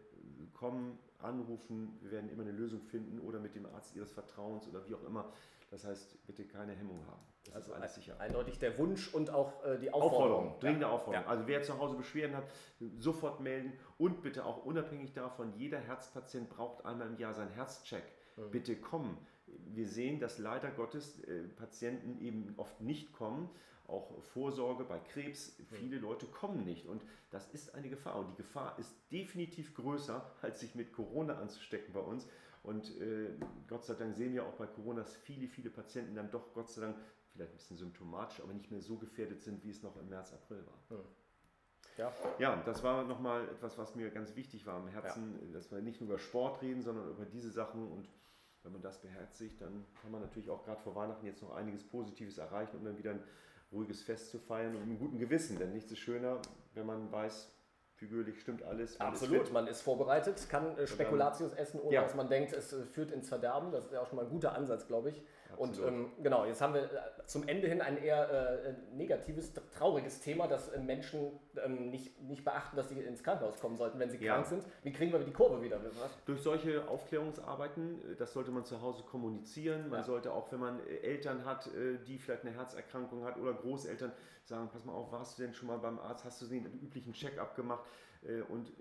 kommen, 0.54 0.98
anrufen. 1.20 1.98
Wir 2.02 2.12
werden 2.12 2.30
immer 2.30 2.44
eine 2.44 2.52
Lösung 2.52 2.82
finden 2.82 3.20
oder 3.20 3.40
mit 3.40 3.56
dem 3.56 3.66
Arzt 3.68 3.96
Ihres 3.96 4.12
Vertrauens 4.12 4.68
oder 4.68 4.86
wie 4.88 4.96
auch 4.96 5.04
immer. 5.04 5.32
Das 5.72 5.86
heißt, 5.86 6.26
bitte 6.26 6.46
keine 6.46 6.74
Hemmung 6.74 7.06
haben. 7.06 7.22
Das 7.46 7.56
also 7.56 7.72
ist 7.72 7.78
alles 7.78 7.96
sicher. 7.96 8.20
Eindeutig 8.20 8.60
der 8.60 8.78
Wunsch 8.78 9.14
und 9.14 9.30
auch 9.30 9.64
äh, 9.64 9.78
die 9.78 9.92
Aufforderung. 9.92 10.24
Aufforderung 10.24 10.60
dringende 10.60 10.86
ja. 10.86 10.92
Aufforderung. 10.92 11.26
Ja. 11.26 11.32
Also 11.32 11.48
wer 11.48 11.62
zu 11.62 11.78
Hause 11.78 11.96
Beschwerden 11.96 12.36
hat, 12.36 12.46
sofort 12.98 13.40
melden 13.40 13.74
und 13.98 14.22
bitte 14.22 14.46
auch 14.46 14.66
unabhängig 14.66 15.14
davon, 15.14 15.54
jeder 15.56 15.80
Herzpatient 15.80 16.50
braucht 16.50 16.86
einmal 16.86 17.08
im 17.08 17.18
Jahr 17.18 17.34
seinen 17.34 17.52
Herzcheck. 17.52 18.04
Mhm. 18.36 18.52
Bitte 18.52 18.76
kommen. 18.76 19.18
wir 19.48 19.88
sehen, 19.88 20.20
dass 20.20 20.38
leider 20.38 20.72
Gottes 20.72 21.20
äh, 21.24 21.44
Patienten 21.44 22.20
eben 22.20 22.54
oft 22.58 22.82
nicht 22.82 23.14
kommen. 23.14 23.50
Auch 23.88 24.22
Vorsorge 24.22 24.84
bei 24.84 25.00
Krebs, 25.00 25.58
viele 25.72 25.98
Leute 25.98 26.28
kommen 26.28 26.64
nicht. 26.64 26.86
Und 26.86 27.04
das 27.32 27.48
ist 27.48 27.74
eine 27.74 27.90
Gefahr. 27.90 28.18
Und 28.18 28.30
die 28.30 28.36
Gefahr 28.36 28.78
ist 28.78 28.96
definitiv 29.12 29.74
größer, 29.74 30.32
als 30.44 30.60
sich 30.60 30.76
mit 30.76 30.94
Corona 30.94 31.40
anzustecken 31.40 31.92
bei 31.94 32.00
uns. 32.00 32.28
Und 32.64 33.00
äh, 33.00 33.32
Gott 33.68 33.86
sei 33.86 33.94
Dank 33.94 34.16
sehen 34.16 34.34
wir 34.34 34.46
auch 34.46 34.54
bei 34.54 34.68
Corona, 34.68 35.02
dass 35.02 35.16
viele, 35.16 35.48
viele 35.48 35.70
Patienten 35.70 36.16
dann 36.16 36.30
doch 36.30 36.54
Gott 36.54 36.70
sei 36.70 36.82
Dank 36.82 36.98
vielleicht 37.32 37.52
ein 37.52 37.58
bisschen 37.58 37.78
symptomatisch, 37.78 38.42
aber 38.42 38.54
nicht 38.54 38.72
mehr 38.72 38.82
so 38.82 38.98
gefährdet 38.98 39.42
sind, 39.42 39.64
wie 39.64 39.70
es 39.70 39.82
noch 39.82 39.96
im 39.98 40.10
März, 40.10 40.34
April 40.34 40.66
war. 40.66 40.98
Hm. 40.98 41.06
Ja. 41.98 42.14
ja, 42.38 42.64
das 42.66 42.82
war 42.82 43.04
nochmal 43.04 43.44
etwas, 43.50 43.78
was 43.78 43.96
mir 43.96 44.10
ganz 44.10 44.36
wichtig 44.36 44.66
war 44.66 44.76
am 44.76 44.88
Herzen, 44.88 45.38
ja. 45.42 45.54
dass 45.54 45.70
wir 45.70 45.82
nicht 45.82 46.00
nur 46.00 46.10
über 46.10 46.18
Sport 46.18 46.62
reden, 46.62 46.82
sondern 46.82 47.10
über 47.10 47.26
diese 47.26 47.52
Sachen 47.52 47.92
und 47.92 48.10
wenn 48.64 48.72
man 48.72 48.82
das 48.82 49.02
beherzigt, 49.02 49.62
dann 49.62 49.86
kann 50.02 50.12
man 50.12 50.22
natürlich 50.22 50.50
auch 50.50 50.64
gerade 50.64 50.82
vor 50.82 50.96
Weihnachten 50.96 51.26
jetzt 51.26 51.42
noch 51.42 51.56
einiges 51.56 51.84
Positives 51.84 52.38
erreichen, 52.38 52.78
um 52.78 52.86
dann 52.86 52.98
wieder 52.98 53.12
ein 53.12 53.24
ruhiges 53.72 54.02
Fest 54.02 54.32
zu 54.32 54.40
feiern 54.40 54.76
und 54.76 54.82
mit 54.82 54.90
einem 54.90 55.00
guten 55.00 55.20
Gewissen. 55.20 55.58
Denn 55.60 55.72
nichts 55.72 55.92
ist 55.92 56.00
schöner, 56.00 56.42
wenn 56.74 56.86
man 56.86 57.12
weiß, 57.12 57.52
figürlich 58.00 58.40
stimmt 58.40 58.64
alles. 58.64 58.98
Man 58.98 59.10
Absolut, 59.10 59.44
ist 59.44 59.54
man 59.54 59.68
ist 59.68 59.82
vorbereitet, 59.82 60.48
kann 60.50 60.78
äh, 60.78 60.88
Spekulatius 60.88 61.54
essen, 61.54 61.82
ohne 61.82 61.96
ja. 61.96 62.02
dass 62.02 62.16
man 62.16 62.30
denkt, 62.30 62.54
es 62.54 62.72
äh, 62.72 62.86
führt 62.86 63.12
ins 63.12 63.28
Verderben. 63.28 63.72
Das 63.72 63.86
ist 63.86 63.92
ja 63.94 64.02
auch 64.02 64.08
schon 64.08 64.16
mal 64.16 64.26
ein 64.26 64.32
guter 64.32 64.54
Ansatz, 64.56 64.88
glaube 64.88 65.10
ich. 65.10 65.22
Absolut. 65.52 65.80
Und 65.80 65.88
ähm, 65.88 66.12
genau, 66.22 66.46
jetzt 66.46 66.62
haben 66.62 66.74
wir 66.74 66.84
äh, 66.84 67.26
zum 67.26 67.48
Ende 67.48 67.68
hin 67.68 67.82
ein 67.82 67.98
eher 67.98 68.30
äh, 68.30 68.74
negatives, 68.96 69.54
trauriges 69.72 70.22
Thema, 70.22 70.48
dass 70.48 70.70
äh, 70.70 70.80
Menschen 70.80 71.32
ähm, 71.64 71.90
nicht, 71.90 72.22
nicht 72.22 72.46
beachten, 72.46 72.76
dass 72.76 72.90
sie 72.90 73.00
ins 73.00 73.24
Krankenhaus 73.24 73.60
kommen 73.60 73.76
sollten, 73.76 74.00
wenn 74.00 74.10
sie 74.10 74.18
ja. 74.18 74.36
krank 74.36 74.48
sind. 74.48 74.64
Wie 74.84 74.92
kriegen 74.92 75.12
wir 75.12 75.20
die 75.20 75.32
Kurve 75.32 75.62
wieder? 75.62 75.80
Was? 75.84 76.12
Durch 76.26 76.42
solche 76.42 76.88
Aufklärungsarbeiten, 76.88 78.16
das 78.18 78.34
sollte 78.34 78.52
man 78.52 78.66
zu 78.66 78.82
Hause 78.82 79.04
kommunizieren. 79.04 79.90
Man 79.90 80.00
ja. 80.00 80.04
sollte 80.04 80.34
auch, 80.34 80.52
wenn 80.52 80.60
man 80.60 80.80
Eltern 80.88 81.46
hat, 81.46 81.70
die 82.08 82.18
vielleicht 82.18 82.46
eine 82.46 82.56
Herzerkrankung 82.56 83.24
hat 83.24 83.38
oder 83.38 83.54
Großeltern, 83.54 84.12
sagen, 84.44 84.70
pass 84.72 84.86
mal 84.86 84.94
auf, 84.94 85.12
warst 85.12 85.38
du 85.38 85.44
denn 85.44 85.54
schon 85.54 85.68
mal 85.68 85.78
beim 85.78 86.00
Arzt, 86.00 86.26
hast 86.26 86.42
du 86.42 86.46
den 86.46 86.66
üblichen 86.82 87.14
Check-up 87.14 87.56
gemacht? 87.56 87.84
Und 88.50 88.72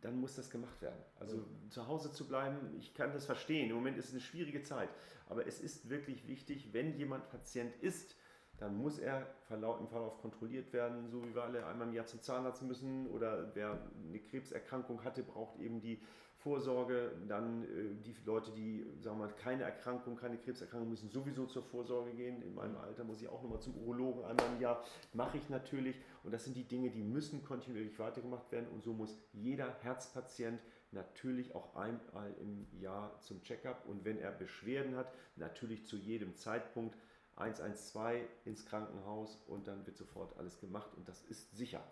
dann 0.00 0.20
muss 0.20 0.36
das 0.36 0.50
gemacht 0.50 0.80
werden. 0.80 1.00
Also 1.18 1.38
mhm. 1.38 1.70
zu 1.70 1.86
Hause 1.86 2.12
zu 2.12 2.26
bleiben, 2.26 2.56
ich 2.78 2.94
kann 2.94 3.12
das 3.12 3.26
verstehen. 3.26 3.70
Im 3.70 3.76
Moment 3.76 3.98
ist 3.98 4.06
es 4.06 4.12
eine 4.12 4.20
schwierige 4.20 4.62
Zeit. 4.62 4.88
Aber 5.28 5.46
es 5.46 5.60
ist 5.60 5.90
wirklich 5.90 6.26
wichtig, 6.26 6.72
wenn 6.72 6.96
jemand 6.96 7.28
Patient 7.30 7.74
ist, 7.82 8.16
dann 8.58 8.76
muss 8.76 8.98
er 8.98 9.20
im 9.50 9.88
Verlauf 9.88 10.20
kontrolliert 10.20 10.72
werden, 10.72 11.08
so 11.10 11.24
wie 11.24 11.34
wir 11.34 11.44
alle 11.44 11.64
einmal 11.66 11.88
im 11.88 11.94
Jahr 11.94 12.06
zum 12.06 12.20
Zahnarzt 12.20 12.62
müssen. 12.62 13.06
Oder 13.08 13.54
wer 13.54 13.78
eine 14.08 14.18
Krebserkrankung 14.18 15.04
hatte, 15.04 15.22
braucht 15.22 15.60
eben 15.60 15.80
die 15.80 16.00
Vorsorge. 16.38 17.12
Dann 17.28 17.62
äh, 17.64 17.94
die 18.04 18.16
Leute, 18.24 18.50
die 18.52 18.84
sagen 19.00 19.18
wir 19.18 19.26
mal, 19.26 19.34
keine 19.34 19.62
Erkrankung, 19.62 20.16
keine 20.16 20.38
Krebserkrankung, 20.38 20.88
müssen 20.88 21.08
sowieso 21.08 21.46
zur 21.46 21.62
Vorsorge 21.62 22.12
gehen. 22.12 22.42
In 22.42 22.54
meinem 22.54 22.76
Alter 22.78 23.04
muss 23.04 23.20
ich 23.20 23.28
auch 23.28 23.42
nochmal 23.42 23.60
zum 23.60 23.76
Urologen 23.76 24.24
einmal 24.24 24.46
im 24.54 24.60
Jahr. 24.60 24.84
Mache 25.12 25.38
ich 25.38 25.48
natürlich. 25.48 25.96
Und 26.24 26.32
das 26.32 26.44
sind 26.44 26.56
die 26.56 26.66
Dinge, 26.66 26.90
die 26.90 27.02
müssen 27.02 27.44
kontinuierlich 27.44 27.98
weitergemacht 27.98 28.50
werden. 28.52 28.68
Und 28.68 28.82
so 28.82 28.92
muss 28.92 29.18
jeder 29.32 29.72
Herzpatient 29.82 30.60
natürlich 30.90 31.54
auch 31.54 31.74
einmal 31.74 32.34
im 32.40 32.66
Jahr 32.80 33.18
zum 33.20 33.42
Checkup. 33.42 33.86
Und 33.86 34.04
wenn 34.04 34.18
er 34.18 34.32
Beschwerden 34.32 34.96
hat, 34.96 35.12
natürlich 35.36 35.86
zu 35.86 35.96
jedem 35.96 36.34
Zeitpunkt 36.36 36.96
112 37.36 38.26
ins 38.44 38.66
Krankenhaus 38.66 39.42
und 39.46 39.68
dann 39.68 39.86
wird 39.86 39.96
sofort 39.96 40.36
alles 40.38 40.58
gemacht 40.58 40.90
und 40.96 41.08
das 41.08 41.22
ist 41.22 41.56
sicher. 41.56 41.82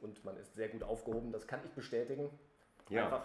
Und 0.00 0.24
man 0.24 0.36
ist 0.36 0.54
sehr 0.54 0.68
gut 0.68 0.82
aufgehoben, 0.82 1.32
das 1.32 1.46
kann 1.46 1.60
ich 1.64 1.70
bestätigen. 1.70 2.28
Ja. 2.90 3.04
Einfach, 3.06 3.22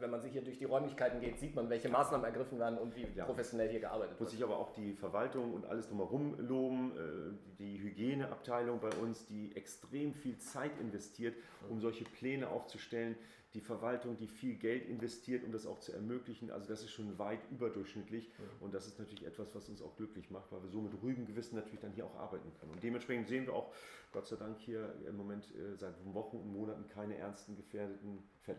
wenn 0.00 0.10
man 0.10 0.20
sich 0.20 0.32
hier 0.32 0.42
durch 0.42 0.58
die 0.58 0.64
Räumlichkeiten 0.64 1.20
geht, 1.20 1.38
sieht 1.38 1.54
man, 1.54 1.68
welche 1.68 1.88
Maßnahmen 1.88 2.24
ergriffen 2.24 2.58
werden 2.58 2.78
und 2.78 2.96
wie 2.96 3.06
ja. 3.14 3.24
professionell 3.24 3.68
hier 3.68 3.80
gearbeitet 3.80 4.12
wird. 4.12 4.20
Muss 4.20 4.32
ich 4.32 4.42
aber 4.42 4.58
auch 4.58 4.72
die 4.72 4.94
Verwaltung 4.94 5.52
und 5.52 5.66
alles 5.66 5.88
drumherum 5.88 6.34
loben, 6.38 6.92
äh, 6.92 7.56
die 7.58 7.78
Hygieneabteilung 7.78 8.80
bei 8.80 8.90
uns, 9.02 9.26
die 9.26 9.54
extrem 9.54 10.14
viel 10.14 10.38
Zeit 10.38 10.78
investiert, 10.80 11.36
um 11.68 11.80
solche 11.80 12.04
Pläne 12.04 12.48
aufzustellen 12.48 13.16
die 13.54 13.60
Verwaltung, 13.60 14.16
die 14.16 14.26
viel 14.26 14.56
Geld 14.56 14.86
investiert, 14.88 15.44
um 15.44 15.52
das 15.52 15.64
auch 15.64 15.78
zu 15.78 15.92
ermöglichen. 15.92 16.50
Also 16.50 16.68
das 16.68 16.82
ist 16.82 16.90
schon 16.90 17.18
weit 17.18 17.38
überdurchschnittlich 17.50 18.28
mhm. 18.28 18.64
und 18.64 18.74
das 18.74 18.86
ist 18.86 18.98
natürlich 18.98 19.24
etwas, 19.24 19.54
was 19.54 19.68
uns 19.68 19.80
auch 19.80 19.96
glücklich 19.96 20.30
macht, 20.30 20.50
weil 20.50 20.62
wir 20.62 20.68
so 20.68 20.80
mit 20.80 20.92
ruhigem 21.02 21.24
Gewissen 21.26 21.54
natürlich 21.54 21.80
dann 21.80 21.92
hier 21.92 22.04
auch 22.04 22.16
arbeiten 22.16 22.52
können. 22.58 22.72
Und 22.72 22.82
dementsprechend 22.82 23.28
sehen 23.28 23.46
wir 23.46 23.54
auch, 23.54 23.72
Gott 24.12 24.26
sei 24.26 24.36
Dank, 24.36 24.58
hier 24.58 24.94
im 25.06 25.16
Moment 25.16 25.46
äh, 25.54 25.76
seit 25.76 25.94
Wochen 26.12 26.36
und 26.38 26.52
Monaten 26.52 26.88
keine 26.88 27.16
ernsten 27.16 27.56
gefährdeten 27.56 28.22
Fälle. 28.42 28.58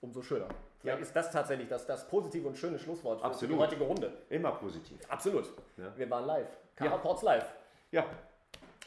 Umso 0.00 0.22
schöner. 0.22 0.48
Vielleicht 0.80 0.98
ja. 0.98 1.02
ist 1.02 1.16
das 1.16 1.30
tatsächlich 1.30 1.68
das, 1.68 1.86
das 1.86 2.06
positive 2.08 2.46
und 2.46 2.56
schöne 2.56 2.78
Schlusswort 2.78 3.20
für 3.20 3.26
Absolut. 3.26 3.54
die 3.54 3.58
heutige 3.58 3.84
Runde. 3.84 4.12
Immer 4.28 4.52
positiv. 4.52 4.98
Absolut. 5.08 5.50
Ja. 5.76 5.96
Wir 5.96 6.08
waren 6.10 6.26
live. 6.26 6.58
Kara 6.76 7.00
ja. 7.02 7.22
live. 7.22 7.54
Ja, 7.90 8.06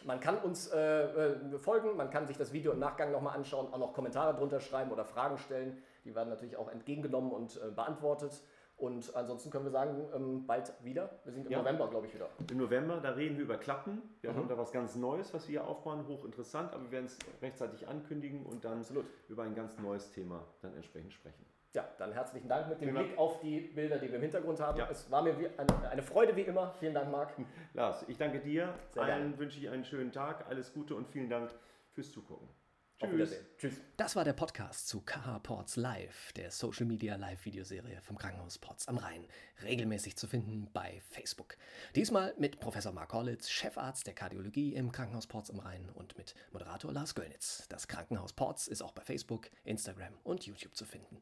man 0.08 0.22
kann 0.22 0.38
uns 0.38 0.68
äh, 0.68 1.04
äh, 1.04 1.60
folgen, 1.60 1.98
man 1.98 2.10
kann 2.10 2.26
sich 2.26 2.38
das 2.38 2.54
Video 2.54 2.72
im 2.72 2.80
Nachgang 2.80 3.12
nochmal 3.12 3.36
anschauen, 3.36 3.72
auch 3.72 3.78
noch 3.78 3.94
Kommentare 3.94 4.34
drunter 4.34 4.62
schreiben 4.62 4.90
oder 4.92 5.04
Fragen 5.04 5.38
stellen. 5.38 5.78
Die 6.06 6.16
werden 6.16 6.30
natürlich 6.30 6.56
auch 6.56 6.72
entgegengenommen 6.72 7.32
und 7.32 7.62
äh, 7.62 7.70
beantwortet. 7.72 8.42
Und 8.78 9.14
ansonsten 9.16 9.50
können 9.50 9.66
wir 9.66 9.72
sagen, 9.72 10.08
ähm, 10.16 10.46
bald 10.46 10.72
wieder. 10.84 11.10
Wir 11.26 11.34
sind 11.34 11.48
im 11.48 11.52
ja. 11.52 11.58
November, 11.60 11.90
glaube 11.90 12.08
ich, 12.08 12.14
wieder. 12.14 12.30
Im 12.50 12.58
November, 12.58 13.00
da 13.02 13.10
reden 13.10 13.36
wir 13.38 13.44
über 13.44 13.58
Klappen. 13.58 14.02
Wir 14.22 14.32
mhm. 14.32 14.38
haben 14.38 14.48
da 14.48 14.58
was 14.58 14.72
ganz 14.72 14.96
Neues, 14.96 15.34
was 15.34 15.48
wir 15.48 15.60
hier 15.60 15.68
aufbauen, 15.68 16.08
hochinteressant, 16.08 16.74
aber 16.74 16.84
wir 16.84 16.92
werden 16.92 17.06
es 17.08 17.18
rechtzeitig 17.42 17.88
ankündigen 17.88 18.46
und 18.46 18.64
dann 18.64 18.80
Absolut. 18.80 19.06
über 19.28 19.44
ein 19.44 19.56
ganz 19.56 19.78
neues 19.80 20.12
Thema 20.12 20.44
dann 20.62 20.74
entsprechend 20.76 21.12
sprechen. 21.12 21.46
Ja, 21.78 21.88
dann 22.00 22.12
herzlichen 22.12 22.48
Dank 22.48 22.70
mit 22.70 22.82
dem 22.82 22.90
Vielen 22.90 23.06
Blick 23.06 23.18
auf 23.20 23.40
die 23.40 23.60
Bilder, 23.60 24.00
die 24.00 24.08
wir 24.08 24.16
im 24.16 24.24
Hintergrund 24.24 24.60
haben. 24.60 24.80
Ja. 24.80 24.90
Es 24.90 25.12
war 25.12 25.22
mir 25.22 25.36
eine, 25.58 25.90
eine, 25.92 26.02
Freude 26.02 26.36
wie 26.36 26.42
immer. 26.42 26.74
Vielen 26.80 26.96
Dank, 26.96 27.12
Marc. 27.12 27.34
Lars, 27.76 28.04
ich 28.08 28.18
danke 28.18 28.40
dir. 28.40 28.74
Sehr 28.96 29.04
Allen 29.04 29.20
gerne. 29.20 29.38
wünsche 29.38 29.60
ich 29.60 29.70
einen 29.70 29.86
schönen 29.86 30.12
Tag, 30.12 30.48
alles 30.50 30.74
Gute 30.74 30.96
und 30.96 31.08
vielen 31.08 31.30
Dank 31.30 31.52
fürs 31.94 32.12
Zugucken. 32.12 32.50
Tschüss. 32.98 33.36
Tschüss. 33.60 33.82
Das 33.96 34.16
war 34.16 34.24
der 34.24 34.34
Podcast 34.34 34.88
zu 34.88 35.02
KH 35.02 35.38
Ports 35.44 35.76
Live, 35.76 36.34
der 36.34 36.50
Social 36.50 36.88
Media 36.88 37.16
Live-Videoserie 37.16 38.02
vom 38.02 38.18
Krankenhaus 38.18 38.58
Ports 38.58 38.88
am 38.88 38.98
Rhein. 38.98 39.28
Regelmäßig 39.62 40.18
zu 40.18 40.26
finden 40.26 40.72
bei 40.74 41.04
Facebook. 41.12 41.58
Diesmal 41.96 42.34
mit 42.40 42.60
Professor 42.60 42.92
Mark 42.92 43.14
Hollitz, 43.14 43.52
Chefarzt 43.52 44.08
der 44.08 44.16
Kardiologie 44.16 44.74
im 44.74 44.92
Krankenhaus 44.92 45.28
Ports 45.28 45.52
am 45.52 45.60
Rhein 45.60 45.92
und 45.94 46.18
mit 46.18 46.34
Moderator 46.52 46.92
Lars 46.92 47.14
Göllnitz. 47.14 47.68
Das 47.70 47.88
Krankenhaus 47.88 48.34
Ports 48.34 48.68
ist 48.68 48.82
auch 48.82 48.94
bei 48.94 49.04
Facebook, 49.04 49.52
Instagram 49.64 50.18
und 50.24 50.48
YouTube 50.48 50.76
zu 50.76 50.84
finden. 50.84 51.22